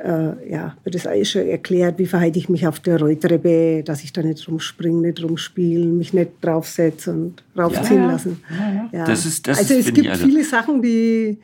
äh, 0.04 0.52
ja, 0.52 0.76
wird 0.84 0.96
es 0.96 1.08
eigentlich 1.08 1.32
schon 1.32 1.48
erklärt, 1.48 1.98
wie 1.98 2.06
verhalte 2.06 2.38
ich 2.38 2.50
mich 2.50 2.68
auf 2.68 2.80
der 2.80 3.00
Rolltreppe, 3.00 3.84
dass 3.84 4.04
ich 4.04 4.12
da 4.12 4.22
nicht 4.22 4.46
rumspringe, 4.48 5.08
nicht 5.08 5.24
rumspiele, 5.24 5.86
mich 5.86 6.14
nicht 6.14 6.32
draufsetze 6.42 7.12
und 7.12 7.44
raufziehen 7.58 8.02
ja, 8.02 8.08
lassen. 8.08 8.44
Ja, 8.50 8.90
ja. 9.00 9.06
Das 9.06 9.26
ist, 9.26 9.48
das 9.48 9.60
also 9.60 9.74
es 9.76 9.94
gibt 9.94 10.10
also 10.10 10.26
viele 10.26 10.44
Sachen, 10.44 10.82
die, 10.82 11.38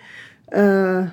äh, 0.48 1.04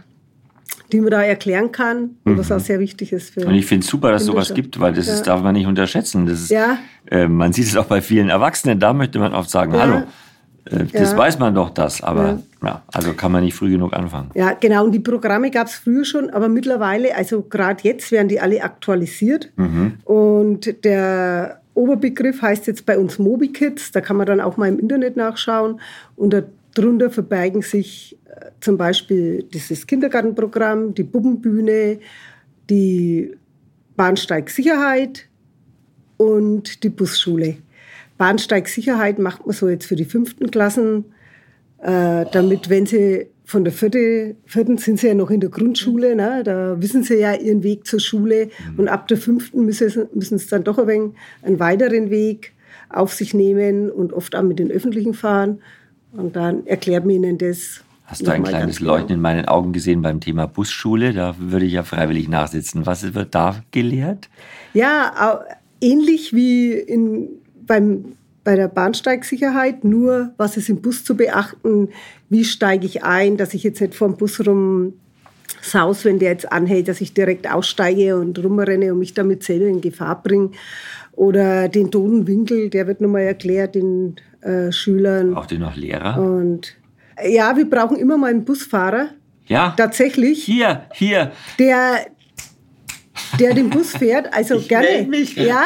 die 0.92 1.00
man 1.00 1.10
da 1.10 1.22
erklären 1.22 1.70
kann 1.70 2.16
und 2.24 2.32
mhm. 2.32 2.38
was 2.38 2.50
auch 2.50 2.60
sehr 2.60 2.80
wichtig 2.80 3.12
ist 3.12 3.30
für 3.30 3.46
Und 3.46 3.54
ich 3.54 3.66
finde 3.66 3.84
es 3.84 3.90
super, 3.90 4.10
dass 4.10 4.22
es 4.22 4.26
sowas 4.26 4.52
gibt, 4.52 4.80
weil 4.80 4.92
das 4.92 5.06
ist, 5.06 5.22
darf 5.22 5.40
man 5.42 5.54
nicht 5.54 5.66
unterschätzen. 5.66 6.26
Das 6.26 6.40
ist, 6.40 6.50
äh, 6.50 7.28
man 7.28 7.52
sieht 7.52 7.66
es 7.66 7.76
auch 7.76 7.86
bei 7.86 8.02
vielen 8.02 8.28
Erwachsenen, 8.28 8.80
da 8.80 8.92
möchte 8.92 9.20
man 9.20 9.32
oft 9.32 9.50
sagen, 9.50 9.72
hallo, 9.72 10.02
das 10.70 11.12
ja. 11.12 11.16
weiß 11.16 11.38
man 11.38 11.54
doch 11.54 11.70
das, 11.70 12.02
aber 12.02 12.24
ja. 12.24 12.38
ja. 12.62 12.82
also 12.92 13.12
kann 13.14 13.32
man 13.32 13.44
nicht 13.44 13.54
früh 13.54 13.70
genug 13.70 13.92
anfangen. 13.92 14.30
Ja, 14.34 14.52
genau. 14.52 14.84
Und 14.84 14.92
die 14.92 15.00
Programme 15.00 15.50
gab 15.50 15.68
es 15.68 15.74
früher 15.74 16.04
schon, 16.04 16.30
aber 16.30 16.48
mittlerweile, 16.48 17.14
also 17.14 17.42
gerade 17.42 17.84
jetzt 17.84 18.10
werden 18.10 18.28
die 18.28 18.40
alle 18.40 18.62
aktualisiert. 18.62 19.52
Mhm. 19.56 19.94
Und 20.04 20.84
der 20.84 21.60
Oberbegriff 21.74 22.42
heißt 22.42 22.66
jetzt 22.66 22.84
bei 22.84 22.98
uns 22.98 23.18
MobiKids. 23.18 23.92
Da 23.92 24.00
kann 24.00 24.16
man 24.16 24.26
dann 24.26 24.40
auch 24.40 24.56
mal 24.56 24.68
im 24.68 24.78
Internet 24.78 25.16
nachschauen. 25.16 25.80
Und 26.16 26.34
darunter 26.74 27.10
verbergen 27.10 27.62
sich 27.62 28.18
äh, 28.24 28.46
zum 28.60 28.76
Beispiel 28.76 29.44
dieses 29.44 29.86
Kindergartenprogramm, 29.86 30.94
die 30.94 31.04
Bubbenbühne, 31.04 31.98
die 32.68 33.36
Bahnsteigsicherheit 33.96 35.26
und 36.16 36.82
die 36.82 36.88
Busschule. 36.88 37.56
Bahnsteigsicherheit 38.18 39.18
macht 39.18 39.46
man 39.46 39.54
so 39.54 39.68
jetzt 39.68 39.86
für 39.86 39.96
die 39.96 40.04
fünften 40.04 40.50
Klassen, 40.50 41.04
äh, 41.78 42.24
damit, 42.32 42.70
wenn 42.70 42.86
sie 42.86 43.28
von 43.44 43.62
der 43.62 43.72
vierte, 43.72 44.34
vierten 44.44 44.76
sind 44.76 44.98
sie 44.98 45.06
ja 45.06 45.14
noch 45.14 45.30
in 45.30 45.40
der 45.40 45.50
Grundschule, 45.50 46.16
ne? 46.16 46.42
da 46.42 46.80
wissen 46.80 47.04
sie 47.04 47.20
ja 47.20 47.34
ihren 47.34 47.62
Weg 47.62 47.86
zur 47.86 48.00
Schule 48.00 48.48
mhm. 48.72 48.78
und 48.80 48.88
ab 48.88 49.06
der 49.06 49.16
fünften 49.16 49.64
müssen, 49.64 50.08
müssen 50.14 50.38
sie 50.38 50.48
dann 50.48 50.64
doch 50.64 50.78
ein 50.78 50.88
wenig 50.88 51.12
einen 51.42 51.60
weiteren 51.60 52.10
Weg 52.10 52.54
auf 52.88 53.12
sich 53.12 53.34
nehmen 53.34 53.90
und 53.90 54.12
oft 54.12 54.34
auch 54.34 54.42
mit 54.42 54.58
den 54.58 54.70
Öffentlichen 54.70 55.14
fahren. 55.14 55.60
Und 56.12 56.34
dann 56.34 56.66
erklärt 56.66 57.04
man 57.04 57.14
ihnen 57.14 57.38
das. 57.38 57.82
Hast 58.04 58.26
du 58.26 58.30
ein 58.30 58.44
kleines 58.44 58.78
genau. 58.78 58.92
Leuchten 58.92 59.14
in 59.14 59.20
meinen 59.20 59.46
Augen 59.46 59.72
gesehen 59.72 60.02
beim 60.02 60.20
Thema 60.20 60.46
Busschule? 60.46 61.12
Da 61.12 61.34
würde 61.38 61.66
ich 61.66 61.72
ja 61.72 61.82
freiwillig 61.82 62.28
nachsitzen. 62.28 62.86
Was 62.86 63.14
wird 63.14 63.34
da 63.34 63.62
gelehrt? 63.72 64.28
Ja, 64.74 65.44
ähnlich 65.80 66.32
wie 66.32 66.72
in 66.72 67.35
beim, 67.66 68.16
bei 68.44 68.56
der 68.56 68.68
Bahnsteigsicherheit 68.68 69.84
nur, 69.84 70.32
was 70.36 70.56
ist 70.56 70.68
im 70.68 70.80
Bus 70.80 71.04
zu 71.04 71.16
beachten, 71.16 71.88
wie 72.28 72.44
steige 72.44 72.86
ich 72.86 73.02
ein, 73.02 73.36
dass 73.36 73.54
ich 73.54 73.62
jetzt 73.62 73.80
nicht 73.80 73.94
vor 73.94 74.08
dem 74.08 74.16
Bus 74.16 74.44
rum 74.46 74.94
saus, 75.60 76.04
wenn 76.04 76.18
der 76.18 76.30
jetzt 76.30 76.50
anhält, 76.52 76.88
dass 76.88 77.00
ich 77.00 77.12
direkt 77.12 77.50
aussteige 77.50 78.16
und 78.16 78.42
rumrenne 78.42 78.92
und 78.92 78.98
mich 78.98 79.14
damit 79.14 79.42
selber 79.42 79.66
in 79.66 79.80
Gefahr 79.80 80.22
bringe. 80.22 80.50
Oder 81.12 81.68
den 81.68 81.90
Totenwinkel, 81.90 82.68
der 82.70 82.86
wird 82.86 83.00
nochmal 83.00 83.22
erklärt 83.22 83.74
den 83.74 84.16
äh, 84.42 84.70
Schülern. 84.70 85.34
Auch 85.34 85.46
den 85.46 85.60
noch 85.60 85.76
Lehrer? 85.76 86.20
Und 86.20 86.76
ja, 87.26 87.56
wir 87.56 87.68
brauchen 87.68 87.96
immer 87.96 88.18
mal 88.18 88.30
einen 88.30 88.44
Busfahrer. 88.44 89.08
Ja. 89.46 89.74
Tatsächlich. 89.76 90.44
Hier, 90.44 90.82
hier. 90.92 91.32
Der, 91.58 92.06
der 93.38 93.54
den 93.54 93.70
Bus 93.70 93.96
fährt. 93.96 94.32
Also 94.32 94.56
ich 94.56 94.68
gerne. 94.68 95.06
Mich. 95.08 95.36
Ja. 95.36 95.64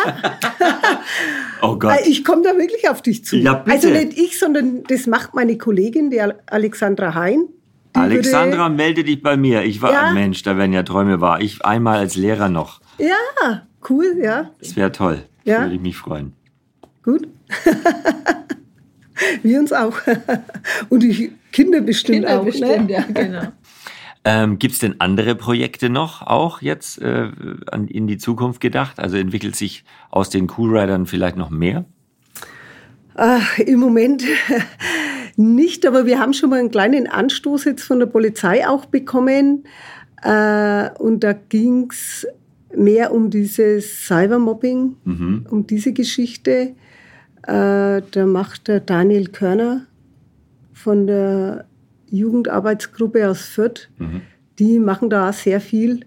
oh 1.63 1.77
Gott. 1.77 1.99
Ich 2.07 2.25
komme 2.25 2.43
da 2.43 2.57
wirklich 2.57 2.89
auf 2.89 3.03
dich 3.03 3.25
zu. 3.25 3.37
Ja, 3.37 3.55
bitte. 3.55 3.77
Also 3.77 3.91
nicht 3.91 4.19
ich, 4.19 4.39
sondern 4.39 4.83
das 4.85 5.07
macht 5.07 5.35
meine 5.35 5.57
Kollegin, 5.59 6.11
die 6.11 6.21
Alexandra 6.21 7.15
Hein. 7.15 7.49
Die 7.95 7.99
Alexandra, 7.99 8.69
würde, 8.69 8.75
melde 8.77 9.05
dich 9.05 9.23
bei 9.23 9.37
mir. 9.37 9.65
Ich 9.65 9.83
war 9.83 9.93
ja. 9.93 10.03
ein 10.05 10.15
Mensch, 10.15 10.43
da 10.43 10.57
werden 10.57 10.73
ja 10.73 10.85
Träume 10.85 11.21
wahr. 11.21 11.41
Ich 11.41 11.65
einmal 11.65 11.99
als 11.99 12.15
Lehrer 12.15 12.49
noch. 12.49 12.81
Ja, 12.99 13.63
cool, 13.89 14.17
ja. 14.23 14.51
Das 14.61 14.77
wäre 14.77 14.93
toll. 14.93 15.25
Ja. 15.45 15.63
Würde 15.63 15.75
ich 15.75 15.81
mich 15.81 15.97
freuen. 15.97 16.35
Gut. 17.03 17.27
Wir 19.43 19.59
uns 19.59 19.73
auch. 19.73 19.97
Und 20.89 21.03
die 21.03 21.33
Kinder 21.53 21.81
bestimmt 21.81 22.27
Kinder 22.27 22.41
auch. 22.41 22.45
Ne? 22.45 22.51
Bestimmt, 22.51 22.87
ne? 22.87 22.93
ja, 22.93 23.03
genau. 23.03 23.43
Ähm, 24.25 24.59
Gibt 24.59 24.75
es 24.75 24.81
denn 24.81 24.97
andere 24.99 25.35
Projekte 25.35 25.89
noch, 25.89 26.23
auch 26.23 26.61
jetzt 26.61 27.01
äh, 27.01 27.31
an, 27.71 27.89
in 27.89 28.07
die 28.07 28.19
Zukunft 28.19 28.61
gedacht? 28.61 28.99
Also 28.99 29.17
entwickelt 29.17 29.57
sich 29.57 29.85
aus 30.11 30.29
den 30.29 30.47
Coolridern 30.47 31.07
vielleicht 31.07 31.37
noch 31.37 31.51
mehr? 31.51 31.87
Ach, 33.15 33.59
Im 33.59 33.81
Moment 33.81 34.25
nicht, 35.37 35.87
aber 35.87 36.05
wir 36.05 36.19
haben 36.19 36.35
schon 36.35 36.51
mal 36.51 36.59
einen 36.59 36.71
kleinen 36.71 37.07
Anstoß 37.07 37.65
jetzt 37.65 37.83
von 37.83 37.99
der 37.99 38.07
Polizei 38.07 38.69
auch 38.69 38.87
bekommen. 38.87 39.65
Äh, 40.23 40.91
und 40.99 41.25
da 41.25 41.33
ging 41.33 41.89
es 41.91 42.27
mehr 42.77 43.13
um 43.13 43.31
dieses 43.31 44.07
Cybermobbing, 44.07 44.97
mhm. 45.05 45.47
um 45.51 45.67
diese 45.67 45.93
Geschichte. 45.93 46.75
Äh, 47.47 48.03
da 48.11 48.27
macht 48.27 48.69
der 48.69 48.81
Daniel 48.81 49.29
Körner 49.29 49.87
von 50.75 51.07
der 51.07 51.65
Jugendarbeitsgruppe 52.11 53.29
aus 53.29 53.43
Fürth. 53.43 53.89
Mhm. 53.99 54.23
Die 54.59 54.79
machen 54.79 55.11
da 55.11 55.33
sehr 55.33 55.61
viel. 55.61 56.01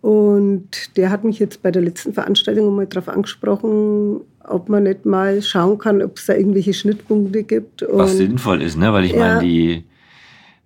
Und 0.00 0.96
der 0.96 1.10
hat 1.10 1.24
mich 1.24 1.38
jetzt 1.38 1.62
bei 1.62 1.70
der 1.70 1.82
letzten 1.82 2.12
Veranstaltung 2.12 2.74
mal 2.74 2.86
darauf 2.86 3.08
angesprochen, 3.08 4.20
ob 4.44 4.68
man 4.68 4.84
nicht 4.84 5.04
mal 5.04 5.42
schauen 5.42 5.78
kann, 5.78 6.02
ob 6.02 6.16
es 6.16 6.26
da 6.26 6.34
irgendwelche 6.34 6.72
Schnittpunkte 6.72 7.42
gibt. 7.42 7.84
Was 7.90 8.16
sinnvoll 8.16 8.62
ist, 8.62 8.78
ne? 8.78 8.92
weil 8.92 9.04
ich 9.04 9.12
ja. 9.12 9.18
meine, 9.18 9.40
die, 9.40 9.84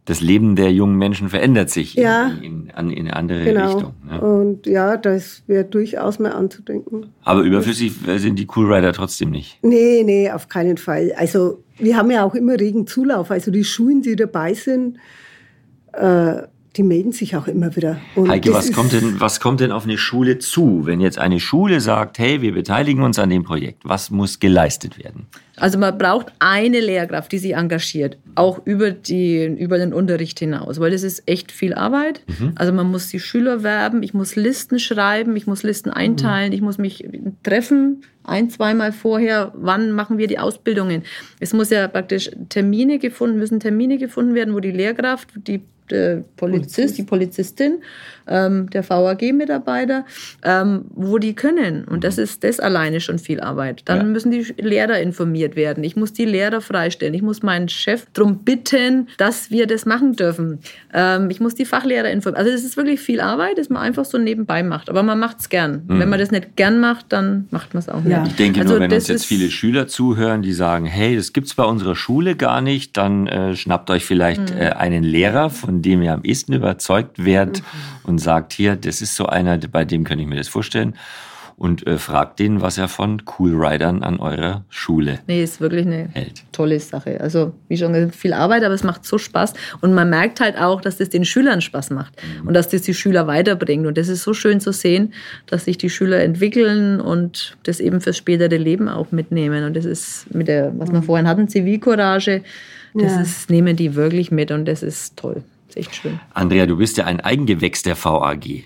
das 0.05 0.21
Leben 0.21 0.57
der 0.57 0.73
jungen 0.73 0.97
Menschen 0.97 1.29
verändert 1.29 1.71
sich 1.71 1.95
ja. 1.95 2.33
in, 2.43 2.73
in, 2.77 2.91
in, 2.91 3.07
eine 3.07 3.17
andere 3.17 3.45
genau. 3.45 3.73
Richtung. 3.73 3.95
Ne? 4.05 4.21
Und 4.21 4.67
ja, 4.67 4.97
das 4.97 5.45
wäre 5.47 5.65
durchaus 5.65 6.19
mal 6.19 6.33
anzudenken. 6.33 7.13
Aber 7.23 7.43
überflüssig 7.43 7.93
sind 8.17 8.39
die 8.39 8.49
Cool 8.55 8.73
Rider 8.73 8.93
trotzdem 8.93 9.31
nicht. 9.31 9.59
Nee, 9.63 10.03
nee, 10.05 10.31
auf 10.31 10.49
keinen 10.49 10.77
Fall. 10.77 11.13
Also 11.17 11.63
wir 11.79 11.97
haben 11.97 12.11
ja 12.11 12.25
auch 12.25 12.35
immer 12.35 12.59
regen 12.59 12.87
Zulauf. 12.89 13.31
Also 13.31 13.53
die 13.53 13.65
Schulen, 13.65 14.03
die 14.03 14.17
dabei 14.17 14.55
sind, 14.55 14.99
äh, 15.93 16.43
die 16.77 16.83
melden 16.83 17.13
sich 17.13 17.37
auch 17.37 17.47
immer 17.47 17.77
wieder. 17.77 18.01
Und 18.15 18.31
Heike, 18.31 18.53
was 18.55 18.73
kommt, 18.73 18.93
denn, 18.93 19.21
was 19.21 19.41
kommt 19.41 19.61
denn 19.61 19.73
auf 19.73 19.85
eine 19.85 19.99
Schule 19.99 20.39
zu, 20.39 20.87
wenn 20.87 21.01
jetzt 21.01 21.19
eine 21.19 21.39
Schule 21.39 21.81
sagt, 21.81 22.19
hey, 22.19 22.41
wir 22.41 22.55
beteiligen 22.55 23.03
uns 23.03 23.19
an 23.19 23.29
dem 23.29 23.43
Projekt? 23.43 23.83
Was 23.85 24.11
muss 24.11 24.41
geleistet 24.41 24.99
werden? 25.03 25.27
Also 25.57 25.79
man 25.79 25.97
braucht 25.99 26.33
eine 26.39 26.81
Lehrkraft, 26.81 27.31
die 27.31 27.39
sich 27.39 27.55
engagiert, 27.55 28.17
auch 28.35 28.63
über, 28.65 28.91
die, 28.91 29.45
über 29.45 29.77
den 29.77 29.93
Unterricht 29.93 30.39
hinaus, 30.39 30.81
weil 30.81 30.91
das 30.91 31.03
ist 31.03 31.25
echt 31.27 31.53
viel 31.53 31.75
Arbeit. 31.75 32.23
Mhm. 32.27 32.53
Also 32.55 32.73
man 32.73 32.91
muss 32.91 33.09
die 33.09 33.21
Schüler 33.21 33.63
werben, 33.63 34.03
ich 34.03 34.15
muss 34.15 34.35
Listen 34.35 34.79
schreiben, 34.79 35.37
ich 35.37 35.47
muss 35.47 35.63
Listen 35.63 35.91
einteilen, 35.91 36.49
mhm. 36.49 36.55
ich 36.55 36.63
muss 36.63 36.79
mich 36.79 37.05
treffen, 37.43 38.03
ein, 38.25 38.49
zweimal 38.49 38.93
vorher, 38.93 39.53
wann 39.55 39.93
machen 39.93 40.17
wir 40.17 40.27
die 40.27 40.39
Ausbildungen. 40.39 41.03
Es 41.39 41.53
muss 41.53 41.69
ja 41.69 41.87
praktisch 41.87 42.31
Termine 42.49 42.99
gefunden, 42.99 43.39
müssen 43.39 43.61
Termine 43.61 43.99
gefunden 43.99 44.35
werden, 44.35 44.55
wo 44.55 44.61
die 44.61 44.71
Lehrkraft, 44.71 45.29
die 45.37 45.61
der 45.93 46.25
Polizist, 46.37 46.99
die 46.99 47.03
Polizistin, 47.03 47.83
ähm, 48.27 48.71
der 48.71 48.89
VAG-Mitarbeiter, 48.89 50.05
ähm, 50.45 50.87
wo 50.95 51.19
die 51.19 51.35
können. 51.35 51.85
Und 51.85 52.05
das 52.05 52.19
ist 52.19 52.45
das 52.45 52.61
alleine 52.61 53.01
schon 53.01 53.19
viel 53.19 53.41
Arbeit. 53.41 53.83
Dann 53.87 53.99
ja. 53.99 54.05
müssen 54.05 54.31
die 54.31 54.55
Lehrer 54.59 55.01
informiert 55.01 55.57
werden. 55.57 55.85
Ich 55.85 55.97
muss 55.97 56.13
die 56.13 56.25
Lehrer 56.25 56.61
freistellen. 56.61 57.15
Ich 57.15 57.23
muss 57.23 57.43
meinen 57.43 57.69
Chef 57.69 58.07
darum 58.13 58.39
bitten, 58.45 59.09
dass 59.19 59.51
wir 59.51 59.67
das 59.67 59.87
machen 59.87 60.15
dürfen. 60.15 60.61
Ähm, 60.93 61.31
ich 61.31 61.41
muss 61.41 61.55
die 61.55 61.65
Fachlehrer 61.65 62.11
informieren. 62.11 62.39
Also 62.39 62.53
das 62.53 62.65
ist 62.65 62.77
wirklich 62.77 63.01
viel 63.01 63.21
Arbeit, 63.21 63.59
das 63.59 63.69
man 63.69 63.83
einfach 63.83 64.05
so 64.05 64.19
nebenbei 64.19 64.63
macht. 64.63 64.89
Aber 64.89 65.03
man 65.03 65.19
macht 65.19 65.41
es 65.41 65.49
gern. 65.49 65.83
Mhm. 65.87 66.01
Wenn 66.01 66.09
man 66.09 66.19
das 66.19 66.31
nicht 66.31 66.57
gern 66.57 66.81
macht, 66.81 67.07
dann 67.11 67.47
macht 67.51 67.75
man 67.75 67.83
es 67.83 67.89
auch 67.89 68.01
nicht. 68.01 68.13
Ja. 68.13 68.25
Ich 68.27 68.37
denke 68.37 68.61
also 68.61 68.75
nur, 68.75 68.81
wenn 68.81 68.93
uns 68.93 69.09
jetzt 69.09 69.27
viele 69.27 69.51
Schüler 69.51 69.89
zuhören, 69.89 70.43
die 70.43 70.53
sagen, 70.53 70.87
hey, 70.87 71.17
das 71.17 71.33
gibt 71.33 71.49
es 71.49 71.55
bei 71.55 71.65
unserer 71.65 71.97
Schule 71.97 72.37
gar 72.37 72.61
nicht, 72.61 72.97
dann 72.97 73.27
äh, 73.27 73.57
schnappt 73.57 73.91
euch 73.91 74.05
vielleicht 74.05 74.55
mhm. 74.55 74.61
äh, 74.61 74.71
einen 74.71 75.03
Lehrer, 75.03 75.51
von 75.51 75.82
dem 75.83 76.03
ihr 76.03 76.13
am 76.13 76.23
ehesten 76.25 76.53
überzeugt 76.53 77.25
werdet 77.25 77.59
mhm. 77.61 77.65
und 78.11 78.19
sagt, 78.19 78.53
hier, 78.53 78.77
das 78.77 79.03
ist 79.03 79.15
so 79.17 79.27
einer, 79.27 79.59
bei 79.59 79.85
dem 79.85 80.05
könnte 80.05 80.23
ich 80.23 80.29
mir 80.29 80.37
das 80.37 80.49
vorstellen. 80.49 80.95
und 81.57 81.87
äh, 81.87 81.99
fragt 81.99 82.41
den, 82.41 82.61
was 82.61 82.79
er 82.79 82.89
von 82.89 83.23
Cool 83.39 83.53
Riders 83.55 84.03
an 84.03 84.19
eurer 84.19 84.65
Schule 84.69 85.21
Nee, 85.29 85.45
ist 85.45 85.61
wirklich 85.61 85.87
eine 85.87 86.09
hält. 86.13 86.43
tolle 86.51 86.81
Sache. 86.81 87.21
Also, 87.21 87.53
wie 87.69 87.77
schon 87.77 87.93
gesagt, 87.93 88.17
viel 88.17 88.33
Arbeit, 88.33 88.65
aber 88.65 88.75
es 88.75 88.83
macht 88.83 89.05
so 89.05 89.19
Spaß. 89.19 89.53
Und 89.81 89.93
man 89.95 90.09
merkt 90.11 90.41
halt 90.41 90.57
auch, 90.59 90.81
dass 90.81 90.97
das 90.97 91.11
den 91.11 91.25
Schülern 91.25 91.61
Spaß 91.61 91.91
macht 91.91 92.15
und 92.47 92.55
dass 92.55 92.69
das 92.69 92.83
die 92.83 92.95
Schüler 92.95 93.27
weiterbringt. 93.29 93.87
Und 93.87 93.97
das 93.99 94.09
ist 94.09 94.23
so 94.23 94.33
schön 94.35 94.61
zu 94.61 94.73
sehen, 94.73 95.13
dass 95.47 95.67
sich 95.67 95.79
die 95.79 95.91
Schüler 95.91 96.21
entwickeln 96.25 97.01
und 97.01 97.57
das 97.65 97.79
eben 97.81 98.01
fürs 98.01 98.17
spätere 98.17 98.57
Leben 98.57 98.89
auch 98.89 99.13
mitnehmen. 99.13 99.63
Und 99.65 99.77
das 99.77 99.85
ist 99.85 100.35
mit 100.35 100.49
der, 100.49 100.73
was 100.79 100.91
wir 100.91 101.03
vorhin 101.03 101.29
hatten, 101.29 101.49
Zivilcourage, 101.49 102.43
das 102.95 103.13
Ja. 103.13 103.21
ist, 103.21 103.51
nehmen 103.51 103.77
die 103.77 103.95
wirklich 103.95 104.31
mit 104.33 104.51
und 104.51 104.65
das 104.65 104.83
ist 104.83 105.17
toll. 105.17 105.43
Ist 105.75 105.77
echt 105.89 105.95
schön. 105.97 106.21
Andrea, 106.35 106.67
du 106.67 106.77
bist 106.77 106.97
ja 106.97 107.05
ein 107.05 107.21
Eigengewächs 107.21 107.83
der 107.83 107.97
VAG. 108.03 108.65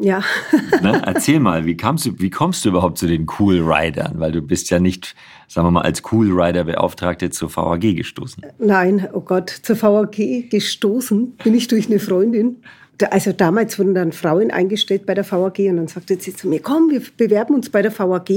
Ja, 0.00 0.22
Ne? 0.82 1.02
Erzähl 1.04 1.40
mal, 1.40 1.64
wie, 1.66 1.76
kamst 1.76 2.06
du, 2.06 2.12
wie 2.20 2.30
kommst 2.30 2.64
du 2.64 2.68
überhaupt 2.68 2.98
zu 2.98 3.06
den 3.08 3.26
Cool 3.38 3.60
Riders? 3.60 4.12
Weil 4.14 4.30
du 4.30 4.40
bist 4.42 4.70
ja 4.70 4.78
nicht, 4.78 5.16
sagen 5.48 5.66
wir 5.66 5.72
mal, 5.72 5.82
als 5.82 6.02
Cool 6.12 6.28
Rider 6.40 6.62
Beauftragte 6.64 7.30
zur 7.30 7.54
VAG 7.54 7.80
gestoßen. 7.96 8.44
nein, 8.58 9.08
oh 9.12 9.20
Gott, 9.20 9.50
zur 9.50 9.80
VAG 9.82 10.48
gestoßen 10.50 11.36
bin 11.42 11.54
ich 11.54 11.66
durch 11.66 11.88
eine 11.88 11.98
Freundin. 11.98 12.58
Da- 12.98 13.08
Also 13.08 13.32
damals 13.32 13.76
wurden 13.80 13.94
dann 13.94 14.12
Frauen 14.12 14.52
eingestellt 14.52 15.04
bei 15.04 15.14
der 15.14 15.28
VAG 15.28 15.58
und 15.68 15.76
dann 15.78 15.88
sagte 15.88 16.16
sie 16.20 16.32
zu 16.34 16.46
mir, 16.46 16.60
komm, 16.60 16.90
wir 16.90 17.02
bewerben 17.16 17.54
uns 17.54 17.68
bei 17.70 17.82
der 17.82 17.96
VAG 17.98 18.30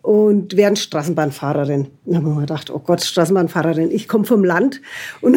und 0.00 0.56
werden 0.56 0.76
Straßenbahnfahrerin. 0.76 1.88
Dann 2.06 2.16
haben 2.16 2.34
wir 2.34 2.40
gedacht, 2.40 2.70
oh 2.70 2.78
Gott, 2.78 3.02
Straßenbahnfahrerin, 3.02 3.90
ich 3.90 4.08
komme 4.08 4.24
vom 4.24 4.44
Land 4.44 4.80
und 5.20 5.36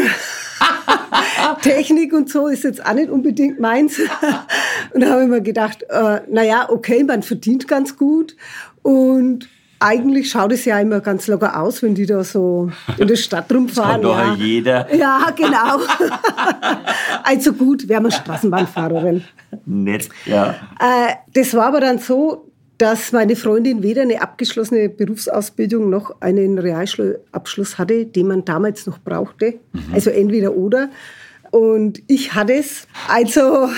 Technik 1.62 2.14
und 2.14 2.30
so 2.30 2.48
ist 2.48 2.64
jetzt 2.64 2.86
auch 2.86 2.94
nicht 2.94 3.10
unbedingt 3.10 3.60
meins. 3.60 4.00
Und 4.94 5.02
da 5.02 5.12
habe 5.12 5.24
ich 5.24 5.30
mir 5.30 5.42
gedacht, 5.42 5.84
äh, 5.90 6.22
naja, 6.30 6.68
okay, 6.70 7.04
man 7.04 7.22
verdient 7.22 7.68
ganz 7.68 7.98
gut 7.98 8.36
und 8.82 9.48
eigentlich 9.80 10.30
schaut 10.30 10.52
es 10.52 10.66
ja 10.66 10.80
immer 10.80 11.00
ganz 11.00 11.28
locker 11.28 11.60
aus, 11.60 11.82
wenn 11.82 11.96
die 11.96 12.06
da 12.06 12.24
so 12.24 12.70
in 12.98 13.08
der 13.08 13.16
Stadt 13.16 13.52
rumfahren. 13.52 13.94
Kann 13.94 14.02
doch 14.02 14.18
ja. 14.18 14.36
jeder. 14.36 14.96
Ja, 14.96 15.34
genau. 15.36 15.80
also 17.24 17.54
gut, 17.54 17.88
wir 17.88 18.12
Straßenbahnfahrerin. 18.12 19.24
Nett, 19.66 20.10
ja. 20.26 20.56
Äh, 20.80 21.16
das 21.34 21.54
war 21.54 21.68
aber 21.68 21.80
dann 21.80 22.00
so, 22.00 22.50
dass 22.78 23.12
meine 23.12 23.36
Freundin 23.36 23.84
weder 23.84 24.02
eine 24.04 24.22
abgeschlossene 24.22 24.90
Berufsausbildung 24.90 25.90
noch 25.90 26.22
einen 26.22 26.58
Realschulabschluss 26.58 27.78
hatte, 27.78 28.06
den 28.06 28.28
man 28.28 28.46
damals 28.46 28.86
noch 28.86 29.00
brauchte. 29.00 29.56
Also 29.94 30.10
entweder 30.10 30.56
oder. 30.56 30.90
Und 31.52 32.02
ich 32.08 32.34
hatte 32.36 32.54
es. 32.54 32.88
Also 33.08 33.70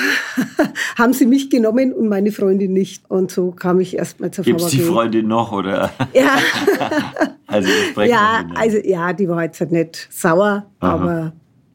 haben 0.98 1.14
sie 1.14 1.26
mich 1.26 1.50
genommen 1.50 1.94
und 1.94 2.10
meine 2.10 2.32
Freundin 2.32 2.74
nicht. 2.74 3.10
Und 3.10 3.32
so 3.32 3.52
kam 3.52 3.80
ich 3.80 3.98
erst 3.98 4.20
mal 4.20 4.32
zur 4.32 4.44
Gibt's 4.44 4.64
VAG. 4.66 4.72
die 4.72 4.80
Freundin 4.80 5.28
noch 5.28 5.52
oder? 5.52 5.92
Ja, 6.14 6.38
Also 7.48 7.70
ja, 8.04 8.44
den- 8.44 8.56
also 8.56 8.78
ja, 8.84 9.12
die 9.14 9.28
war 9.28 9.44
jetzt 9.44 9.60
halt 9.60 9.72
nicht 9.74 10.08
sauer, 10.10 10.68
aber 10.80 11.34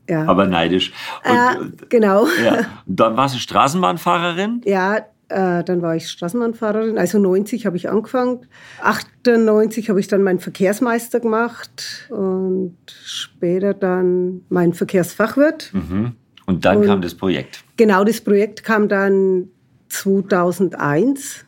ja. 0.09 0.24
aber 0.24 0.46
neidisch. 0.46 0.92
Und, 1.24 1.35
ja, 1.35 1.56
genau. 1.90 2.26
ja. 2.42 2.59
Und 2.87 2.98
dann 3.00 3.16
warst 3.16 3.35
du 3.35 3.38
Straßenbahnfahrerin? 3.38 4.62
Ja, 4.64 5.00
äh, 5.28 5.64
dann 5.64 5.82
war 5.82 5.96
ich 5.96 6.08
Straßenbahnfahrerin. 6.08 6.98
Also 6.98 7.18
90 7.18 7.66
habe 7.66 7.76
ich 7.76 7.88
angefangen. 7.88 8.46
98 8.82 9.88
habe 9.90 10.00
ich 10.00 10.08
dann 10.08 10.22
meinen 10.22 10.38
Verkehrsmeister 10.38 11.20
gemacht 11.20 12.08
und 12.10 12.76
später 13.04 13.74
dann 13.74 14.42
meinen 14.48 14.72
Verkehrsfachwirt. 14.74 15.70
Mhm. 15.72 16.12
Und 16.46 16.64
dann 16.64 16.78
Und- 16.78 16.86
kam 16.86 17.02
das 17.02 17.14
Projekt. 17.14 17.64
Genau, 17.76 18.04
das 18.04 18.20
Projekt 18.20 18.62
kam 18.62 18.88
dann 18.88 19.48
2001. 19.88 21.44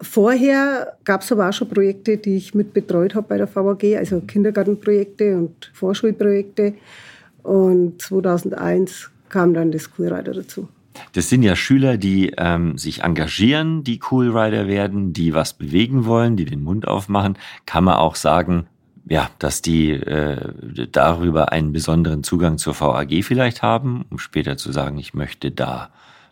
Vorher 0.00 0.96
gab 1.04 1.22
es 1.22 1.32
aber 1.32 1.48
auch 1.48 1.52
schon 1.52 1.68
Projekte, 1.68 2.16
die 2.16 2.36
ich 2.36 2.54
mit 2.54 2.72
betreut 2.74 3.14
habe 3.14 3.28
bei 3.28 3.38
der 3.38 3.48
VAG, 3.54 3.96
also 3.96 4.20
Kindergartenprojekte 4.20 5.36
und 5.36 5.70
Vorschulprojekte. 5.72 6.74
Und 7.42 8.02
2001 8.02 9.10
kam 9.28 9.54
dann 9.54 9.70
das 9.70 9.90
Coolrider 9.90 10.32
dazu. 10.32 10.68
Das 11.12 11.28
sind 11.28 11.42
ja 11.42 11.56
Schüler, 11.56 11.96
die 11.96 12.32
ähm, 12.36 12.78
sich 12.78 13.02
engagieren, 13.02 13.84
die 13.84 14.00
Cool 14.10 14.36
Rider 14.36 14.66
werden, 14.68 15.12
die 15.12 15.34
was 15.34 15.54
bewegen 15.54 16.04
wollen, 16.04 16.36
die 16.36 16.44
den 16.44 16.62
Mund 16.62 16.86
aufmachen. 16.88 17.38
Kann 17.64 17.84
man 17.84 17.96
auch 17.96 18.14
sagen, 18.14 18.66
ja, 19.08 19.30
dass 19.38 19.62
die 19.62 19.92
äh, 19.92 20.88
darüber 20.90 21.52
einen 21.52 21.72
besonderen 21.72 22.24
Zugang 22.24 22.58
zur 22.58 22.78
VAG 22.78 23.22
vielleicht 23.22 23.62
haben, 23.62 24.04
um 24.10 24.18
später 24.18 24.56
zu 24.56 24.72
sagen, 24.72 24.98
ich 24.98 25.14
möchte 25.14 25.50
da 25.50 25.90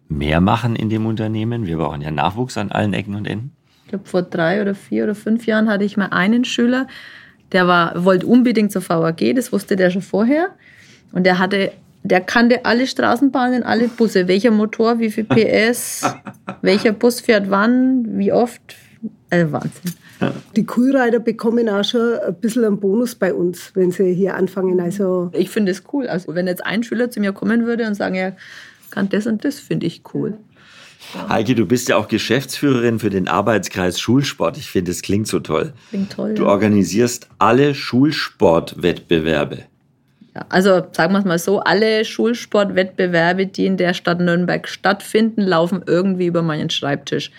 mehr 0.09 0.40
machen 0.40 0.77
in 0.77 0.90
dem 0.90 1.07
Unternehmen. 1.07 1.66
Wir 1.66 1.79
brauchen 1.79 2.03
ja 2.03 2.11
Nachwuchs 2.11 2.59
an 2.59 2.72
allen 2.72 2.92
Ecken 2.92 3.14
und 3.14 3.27
Enden. 3.27 3.53
Ich 3.85 3.90
glaube, 3.90 4.07
vor 4.07 4.22
drei 4.22 4.61
oder 4.61 4.74
vier 4.74 5.05
oder 5.05 5.14
fünf 5.14 5.46
Jahren 5.46 5.68
hatte 5.68 5.85
ich 5.85 5.96
mal 5.96 6.09
einen 6.09 6.44
Schüler, 6.44 6.88
der 7.53 7.68
war, 7.68 8.05
wollte 8.05 8.27
unbedingt 8.27 8.72
zur 8.72 8.87
VAG, 8.87 9.35
das 9.37 9.53
wusste 9.53 9.77
der 9.77 9.90
schon 9.90 10.03
vorher. 10.03 10.48
Und 11.12 11.24
der 11.24 11.38
hatte, 11.38 11.72
der 12.05 12.21
kannte 12.21 12.64
alle 12.67 12.87
Straßenbahnen, 12.87 13.62
alle 13.62 13.88
Busse, 13.88 14.29
welcher 14.29 14.51
Motor, 14.51 14.99
wie 14.99 15.11
viel 15.11 15.25
PS, 15.25 16.03
welcher 16.62 16.93
Bus 16.93 17.21
fährt 17.21 17.51
wann, 17.51 18.19
wie 18.19 18.31
oft. 18.31 18.61
Also 19.31 19.53
Wahnsinn. 19.53 19.95
Die 20.55 20.64
Coolrider 20.64 21.19
bekommen 21.19 21.69
auch 21.69 21.83
schon 21.83 22.19
ein 22.19 22.35
bisschen 22.35 22.64
einen 22.64 22.79
Bonus 22.79 23.14
bei 23.14 23.35
uns, 23.35 23.73
wenn 23.75 23.90
sie 23.90 24.14
hier 24.14 24.37
anfangen. 24.37 24.81
Also 24.81 25.31
Ich 25.33 25.51
finde 25.51 25.73
es 25.73 25.83
cool. 25.93 26.07
Also 26.07 26.35
wenn 26.35 26.47
jetzt 26.47 26.64
ein 26.64 26.83
Schüler 26.83 27.11
zu 27.11 27.21
mir 27.21 27.33
kommen 27.33 27.67
würde 27.67 27.87
und 27.87 27.95
sagen, 27.95 28.14
er 28.14 28.37
kann 28.90 29.09
das 29.09 29.27
und 29.27 29.45
das, 29.45 29.59
finde 29.59 29.87
ich 29.87 30.03
cool. 30.14 30.38
Heike, 31.29 31.55
du 31.55 31.67
bist 31.67 31.88
ja 31.88 31.97
auch 31.97 32.09
Geschäftsführerin 32.09 32.99
für 32.99 33.11
den 33.11 33.29
Arbeitskreis 33.29 33.99
Schulsport. 34.01 34.57
Ich 34.57 34.71
finde, 34.71 34.90
das 34.90 35.03
klingt 35.03 35.27
so 35.27 35.40
toll. 35.40 35.73
Klingt 35.90 36.12
toll. 36.12 36.35
Du 36.35 36.45
ja. 36.45 36.49
organisierst 36.49 37.29
alle 37.38 37.75
Schulsportwettbewerbe. 37.75 39.64
Ja, 40.35 40.47
also 40.49 40.83
sagen 40.92 41.12
wir 41.12 41.20
es 41.20 41.25
mal 41.25 41.38
so, 41.38 41.61
alle 41.61 42.05
Schulsportwettbewerbe, 42.05 43.47
die 43.47 43.66
in 43.66 43.77
der 43.77 43.94
Stadt 43.94 44.20
Nürnberg 44.20 44.66
stattfinden, 44.68 45.42
laufen 45.42 45.83
irgendwie 45.87 46.27
über 46.27 46.42
meinen 46.42 46.70
Schreibtisch. 46.70 47.31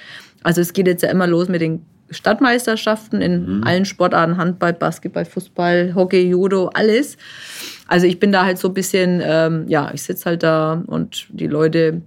Also 0.44 0.62
es 0.62 0.74
geht 0.74 0.88
jetzt 0.88 1.04
ja 1.04 1.10
immer 1.10 1.28
los 1.28 1.50
mit 1.50 1.62
den 1.62 1.86
Stadtmeisterschaften 2.10 3.22
in 3.22 3.64
allen 3.64 3.86
Sportarten, 3.86 4.38
Handball, 4.38 4.74
Basketball, 4.74 5.26
Fußball, 5.26 5.96
Hockey, 5.96 6.30
Judo, 6.30 6.70
alles. 6.74 7.18
Also 7.88 8.08
ich 8.08 8.20
bin 8.20 8.32
da 8.32 8.46
halt 8.46 8.60
so 8.60 8.70
ein 8.70 8.74
bisschen, 8.74 9.22
ähm, 9.24 9.66
ja, 9.68 9.92
ich 9.94 10.04
sitze 10.04 10.30
halt 10.30 10.44
da 10.44 10.84
und 10.86 11.28
die 11.30 11.48
Leute, 11.48 12.02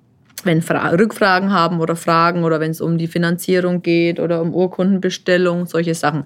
wenn 0.45 0.63
Fra 0.63 0.91
Rückfragen 0.91 1.53
haben 1.53 1.81
oder 1.81 1.97
Fragen 1.97 2.45
oder 2.45 2.61
wenn 2.61 2.71
es 2.71 2.81
um 2.81 2.97
die 2.97 3.09
Finanzierung 3.09 3.83
geht 3.83 4.21
oder 4.21 4.41
um 4.41 4.55
Urkundenbestellung, 4.55 5.67
solche 5.67 5.95
Sachen. 5.95 6.25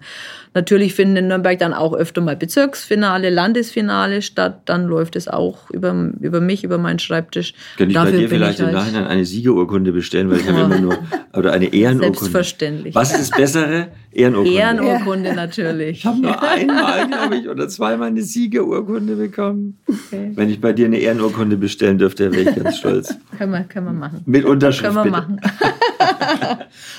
Natürlich 0.55 0.95
finden 0.95 1.17
in 1.17 1.29
Nürnberg 1.29 1.59
dann 1.59 1.73
auch 1.73 1.95
öfter 1.95 2.21
mal 2.21 2.37
Bezirksfinale, 2.37 3.31
Landesfinale 3.31 4.21
statt. 4.21 4.61
Dann 4.67 4.87
läuft 4.87 5.17
es 5.17 5.27
auch 5.29 5.71
über, 5.71 6.11
über 6.21 6.41
mich, 6.41 6.63
über 6.65 6.77
meinen 6.79 6.99
Schreibtisch. 6.99 7.55
Könnte 7.79 7.93
ich 7.93 7.99
bei 7.99 8.11
dir 8.11 8.29
vielleicht 8.29 8.55
ich 8.55 8.61
im 8.61 8.67
halt- 8.67 8.75
Nachhinein 8.75 9.07
eine 9.07 9.25
Siegerurkunde 9.25 9.93
bestellen, 9.93 10.31
weil 10.31 10.41
ich 10.41 10.49
habe 10.49 10.61
immer 10.61 10.79
nur, 10.79 10.99
oder 11.35 11.53
eine 11.53 11.73
Ehrenurkunde. 11.73 12.19
Selbstverständlich. 12.19 12.95
Was 12.95 13.13
ist 13.13 13.31
das 13.31 13.31
Bessere? 13.31 13.89
Ehrenurkunde. 14.13 14.59
Ehrenurkunde 14.59 15.35
natürlich. 15.35 15.99
Ich 16.01 16.07
habe 16.07 16.21
nur 16.21 16.43
einmal, 16.51 17.09
glaube 17.09 17.37
ich, 17.37 17.49
oder 17.49 17.67
zweimal 17.69 18.09
eine 18.09 18.23
Siegerurkunde 18.23 19.17
bekommen. 19.17 19.79
Okay. 19.89 20.33
Wenn 20.35 20.51
ich 20.51 20.61
bei 20.61 20.75
dir 20.75 20.85
eine 20.85 20.99
Ehrenurkunde 20.99 21.57
bestellen 21.57 21.97
dürfte, 21.97 22.31
wäre 22.31 22.51
ich 22.51 22.57
ganz 22.57 22.77
stolz. 22.77 23.17
Können 23.39 23.53
wir, 23.53 23.61
können 23.65 23.87
wir 23.87 23.93
machen. 23.93 24.21
Mit 24.27 24.45
Unterschrift 24.45 24.95
Können 24.95 25.13
wir 25.13 25.21
bitte. 25.23 25.39
machen. 25.39 25.41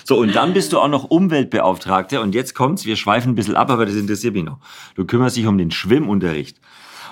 So, 0.05 0.17
und 0.17 0.35
dann 0.35 0.53
bist 0.53 0.73
du 0.73 0.79
auch 0.79 0.87
noch 0.87 1.05
Umweltbeauftragte. 1.09 2.19
Und 2.21 2.35
jetzt 2.35 2.55
kommt's, 2.55 2.85
wir 2.85 2.95
schweifen 2.95 3.31
ein 3.31 3.35
bisschen 3.35 3.42
ab, 3.49 3.69
aber 3.69 3.85
das 3.85 3.95
interessiert 3.95 4.33
mich 4.33 4.43
noch. 4.43 4.57
Du 4.95 5.05
kümmerst 5.05 5.37
dich 5.37 5.45
um 5.47 5.57
den 5.57 5.71
Schwimmunterricht. 5.71 6.57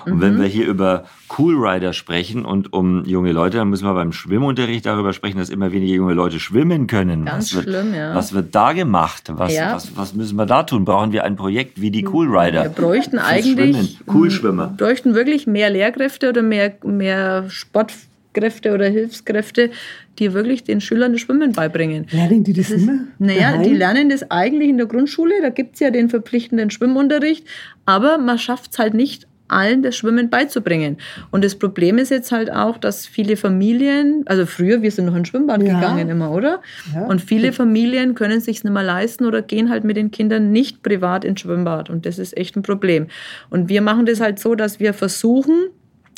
Und 0.04 0.16
Mhm. 0.16 0.20
wenn 0.20 0.40
wir 0.40 0.48
hier 0.48 0.66
über 0.66 1.04
Cool 1.38 1.64
Rider 1.64 1.92
sprechen 1.92 2.44
und 2.44 2.72
um 2.72 3.04
junge 3.04 3.30
Leute, 3.30 3.58
dann 3.58 3.68
müssen 3.70 3.84
wir 3.84 3.94
beim 3.94 4.10
Schwimmunterricht 4.12 4.84
darüber 4.84 5.12
sprechen, 5.12 5.38
dass 5.38 5.48
immer 5.48 5.70
weniger 5.70 5.94
junge 5.94 6.14
Leute 6.14 6.40
schwimmen 6.40 6.88
können. 6.88 7.24
Ganz 7.24 7.50
was 7.54 7.54
wird, 7.54 7.64
schlimm, 7.76 7.94
ja. 7.94 8.12
Was 8.12 8.32
wird 8.32 8.52
da 8.52 8.72
gemacht? 8.72 9.24
Was, 9.28 9.54
Ja. 9.54 9.74
was, 9.74 9.96
was 9.96 10.12
müssen 10.14 10.34
wir 10.34 10.46
da 10.46 10.64
tun? 10.64 10.84
Brauchen 10.84 11.12
wir 11.12 11.22
ein 11.22 11.36
Projekt 11.36 11.80
wie 11.80 11.92
die 11.92 12.04
Cool 12.04 12.36
Rider? 12.36 12.64
Wir 12.64 12.70
bräuchten 12.70 13.20
eigentlich 13.20 13.76
Schwimmen. 13.76 13.88
Cool 14.12 14.30
Schwimmer. 14.32 14.70
Wir 14.76 14.86
bräuchten 14.88 15.14
wirklich 15.14 15.46
mehr 15.46 15.70
Lehrkräfte 15.70 16.30
oder 16.30 16.42
mehr, 16.42 16.72
mehr 16.82 17.48
Sportkräfte 17.48 18.74
oder 18.74 18.88
Hilfskräfte, 18.88 19.70
die 20.18 20.32
wirklich 20.34 20.64
den 20.64 20.80
Schülern 20.80 21.12
das 21.12 21.20
Schwimmen 21.22 21.52
beibringen. 21.52 22.06
lernen 22.10 22.44
die 22.44 22.52
das 22.52 22.70
immer? 22.70 23.00
Naja, 23.18 23.52
daheim? 23.52 23.62
die 23.62 23.74
lernen 23.74 24.08
das 24.08 24.30
eigentlich 24.30 24.68
in 24.68 24.76
der 24.76 24.86
Grundschule, 24.86 25.34
da 25.40 25.48
gibt 25.48 25.74
es 25.74 25.80
ja 25.80 25.90
den 25.90 26.08
verpflichtenden 26.10 26.70
Schwimmunterricht, 26.70 27.46
aber 27.86 28.18
man 28.18 28.38
schafft 28.38 28.72
es 28.72 28.78
halt 28.78 28.94
nicht, 28.94 29.26
allen 29.48 29.82
das 29.82 29.96
Schwimmen 29.96 30.30
beizubringen. 30.30 30.96
Und 31.30 31.44
das 31.44 31.56
Problem 31.56 31.98
ist 31.98 32.10
jetzt 32.10 32.32
halt 32.32 32.50
auch, 32.50 32.78
dass 32.78 33.06
viele 33.06 33.36
Familien, 33.36 34.22
also 34.26 34.46
früher, 34.46 34.82
wir 34.82 34.90
sind 34.90 35.04
noch 35.04 35.14
in 35.14 35.24
Schwimmbad 35.24 35.62
Ja. 35.62 35.74
gegangen 35.74 36.08
immer, 36.08 36.32
oder? 36.32 36.62
Ja. 36.94 37.04
Und 37.04 37.20
viele 37.20 37.52
Familien 37.52 38.14
können 38.14 38.38
es 38.38 38.46
sich 38.46 38.64
nicht 38.64 38.72
mehr 38.72 38.82
leisten 38.82 39.26
oder 39.26 39.42
gehen 39.42 39.68
halt 39.68 39.84
mit 39.84 39.96
den 39.98 40.10
Kindern 40.10 40.52
nicht 40.52 40.82
privat 40.82 41.24
ins 41.24 41.40
Schwimmbad. 41.40 41.90
Und 41.90 42.06
das 42.06 42.18
ist 42.18 42.34
echt 42.36 42.56
ein 42.56 42.62
Problem. 42.62 43.08
Und 43.50 43.68
wir 43.68 43.82
machen 43.82 44.06
das 44.06 44.20
halt 44.20 44.38
so, 44.38 44.54
dass 44.54 44.80
wir 44.80 44.94
versuchen, 44.94 45.66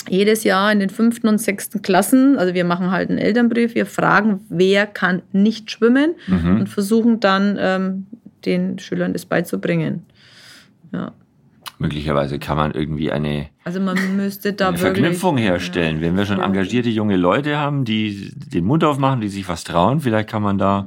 jedes 0.08 0.44
Jahr 0.44 0.70
in 0.72 0.80
den 0.80 0.90
fünften 0.90 1.28
und 1.28 1.38
sechsten 1.38 1.82
Klassen, 1.82 2.38
also 2.38 2.54
wir 2.54 2.64
machen 2.64 2.90
halt 2.90 3.08
einen 3.10 3.18
Elternbrief, 3.18 3.74
wir 3.74 3.86
fragen, 3.86 4.40
wer 4.48 4.86
kann 4.86 5.22
nicht 5.32 5.70
schwimmen 5.70 6.14
Mhm. 6.26 6.60
und 6.60 6.68
versuchen 6.68 7.20
dann 7.20 7.56
ähm, 7.58 8.06
den 8.44 8.78
Schülern 8.78 9.12
das 9.12 9.24
beizubringen. 9.26 10.04
Ja. 10.92 11.12
Möglicherweise 11.78 12.38
kann 12.38 12.56
man 12.56 12.72
irgendwie 12.72 13.10
eine, 13.10 13.48
Also 13.64 13.80
man 13.80 13.96
müsste 14.16 14.52
da 14.52 14.68
eine 14.68 14.80
wirklich, 14.80 15.00
Verknüpfung 15.02 15.38
herstellen. 15.38 16.00
Wenn 16.00 16.16
wir 16.16 16.24
schon 16.26 16.40
engagierte 16.40 16.88
junge 16.88 17.16
Leute 17.16 17.56
haben, 17.58 17.84
die 17.84 18.30
den 18.34 18.64
Mund 18.64 18.84
aufmachen, 18.84 19.20
die 19.20 19.28
sich 19.28 19.48
was 19.48 19.64
trauen, 19.64 20.00
vielleicht 20.00 20.28
kann 20.28 20.42
man 20.42 20.58
da 20.58 20.86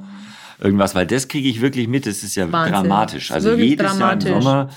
irgendwas, 0.60 0.96
weil 0.96 1.06
das 1.08 1.28
kriege 1.28 1.48
ich 1.50 1.62
wirklich 1.62 1.88
mit, 1.88 2.06
das 2.06 2.24
ist 2.24 2.36
ja 2.36 2.52
Wahnsinn. 2.52 2.74
dramatisch. 2.74 3.28
Das 3.30 3.36
Also 3.36 3.56
jedes 3.56 3.86
Jahr 4.00 4.16
dramatisch. 4.16 4.30
im 4.32 4.42
Sommer 4.42 4.70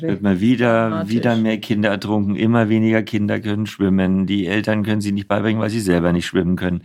wird 0.00 0.22
mal 0.22 0.40
wieder, 0.40 0.88
Dramatisch. 0.90 1.12
wieder 1.14 1.36
mehr 1.36 1.58
Kinder 1.58 1.90
ertrunken, 1.90 2.36
immer 2.36 2.68
weniger 2.68 3.02
Kinder 3.02 3.40
können 3.40 3.66
schwimmen, 3.66 4.26
die 4.26 4.46
Eltern 4.46 4.82
können 4.82 5.00
sie 5.00 5.12
nicht 5.12 5.28
beibringen, 5.28 5.60
weil 5.60 5.70
sie 5.70 5.80
selber 5.80 6.12
nicht 6.12 6.26
schwimmen 6.26 6.56
können. 6.56 6.82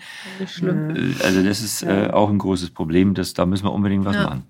schlimm. 0.48 0.96
Äh, 0.96 1.24
Also 1.24 1.44
das 1.44 1.62
ist 1.62 1.84
äh, 1.84 2.10
auch 2.12 2.30
ein 2.30 2.38
großes 2.40 2.72
Problem, 2.72 3.14
das, 3.14 3.34
da 3.34 3.46
müssen 3.46 3.66
wir 3.66 3.72
unbedingt 3.72 4.06
was 4.06 4.16
Ja. 4.16 4.24
machen. 4.24 4.44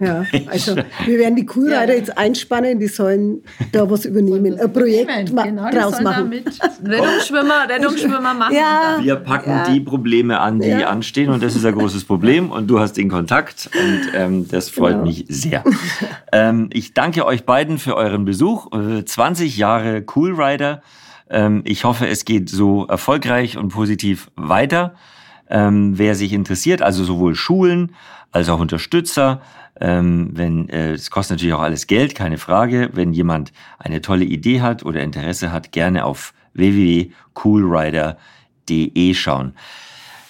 Ja, 0.00 0.24
also 0.50 0.76
wir 1.04 1.18
werden 1.18 1.36
die 1.36 1.44
Kurreiter 1.46 1.92
Ja. 1.92 1.98
jetzt 1.98 2.16
einspannen, 2.16 2.78
die 2.80 2.86
sollen 2.88 3.42
da 3.72 3.88
was 3.90 4.04
übernehmen, 4.06 4.58
ein 4.58 4.72
Projekt 4.72 5.32
ma 5.32 5.42
Genau, 5.44 5.70
draus 5.70 6.00
machen. 6.00 6.30
mit 6.30 6.46
Rettungsschwimmer, 6.84 7.68
Rettungsschwimmer 7.68 8.34
machen. 8.34 8.54
Ja. 8.54 8.98
Wir 9.02 9.16
packen 9.16 9.50
Ja. 9.50 9.64
die 9.72 9.80
Probleme 9.80 10.40
an, 10.40 10.60
die 10.60 10.68
Ja. 10.68 10.88
anstehen 10.88 11.30
und 11.30 11.42
das 11.42 11.54
ist 11.54 11.64
ein 11.64 11.74
großes 11.74 12.04
Problem 12.04 12.50
und 12.50 12.66
du 12.68 12.80
hast 12.80 12.94
den 12.94 13.08
Kontakt 13.08 13.70
und 13.74 14.00
ähm, 14.14 14.48
das 14.48 14.70
freut 14.70 14.92
Genau. 14.94 15.04
mich 15.06 15.24
sehr. 15.28 15.62
ähm, 16.32 16.70
ich 16.72 16.94
danke 16.94 17.26
euch 17.26 17.44
beiden 17.44 17.78
für 17.78 17.96
euren 17.96 18.24
Besuch. 18.24 18.68
Äh, 18.72 19.04
20 19.04 19.56
Jahre 19.56 20.02
Cool 20.14 20.40
Rider. 20.40 20.82
Ähm, 21.28 21.62
ich 21.64 21.84
hoffe, 21.84 22.08
es 22.08 22.24
geht 22.24 22.48
so 22.48 22.86
erfolgreich 22.86 23.56
und 23.56 23.68
positiv 23.68 24.30
weiter. 24.36 24.94
Ähm, 25.48 25.98
wer 25.98 26.14
sich 26.14 26.32
interessiert, 26.32 26.80
also 26.82 27.04
sowohl 27.04 27.34
Schulen 27.34 27.92
als 28.32 28.48
auch 28.48 28.60
Unterstützer, 28.60 29.40
ähm, 29.80 30.30
wenn 30.32 30.68
äh, 30.68 30.92
es 30.92 31.10
kostet 31.10 31.36
natürlich 31.36 31.54
auch 31.54 31.60
alles 31.60 31.86
Geld, 31.86 32.14
keine 32.14 32.38
Frage. 32.38 32.90
Wenn 32.92 33.12
jemand 33.12 33.52
eine 33.78 34.00
tolle 34.00 34.24
Idee 34.24 34.60
hat 34.60 34.84
oder 34.84 35.02
Interesse 35.02 35.52
hat, 35.52 35.72
gerne 35.72 36.04
auf 36.04 36.32
www.coolrider.de 36.54 39.14
schauen. 39.14 39.54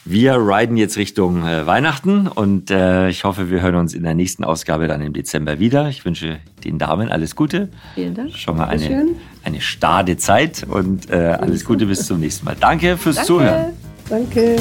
Wir 0.05 0.37
riden 0.37 0.77
jetzt 0.77 0.97
Richtung 0.97 1.47
äh, 1.47 1.67
Weihnachten 1.67 2.27
und 2.27 2.71
äh, 2.71 3.11
ich 3.11 3.25
hoffe, 3.25 3.51
wir 3.51 3.61
hören 3.61 3.75
uns 3.75 3.93
in 3.93 4.03
der 4.03 4.15
nächsten 4.15 4.45
Ausgabe 4.45 4.89
dann 4.89 5.03
im 5.03 5.13
Dezember 5.13 5.59
wieder. 5.59 5.89
Ich 5.89 6.05
wünsche 6.05 6.39
den 6.65 6.79
Damen 6.79 7.11
alles 7.11 7.37
Gute. 7.37 7.69
Vielen 7.95 8.15
Dank. 8.15 8.35
Schon 8.35 8.57
mal 8.57 8.69
eine, 8.69 9.09
eine 9.45 9.61
stade 9.61 10.17
Zeit 10.17 10.67
und 10.69 11.11
äh, 11.11 11.17
alles 11.17 11.67
Gute 11.67 11.87
bis 11.87 12.07
zum 12.07 12.21
nächsten 12.21 12.47
Mal. 12.47 12.57
Danke 12.59 12.97
fürs 12.97 13.27
Zuhören. 13.27 13.73
Danke. 14.09 14.57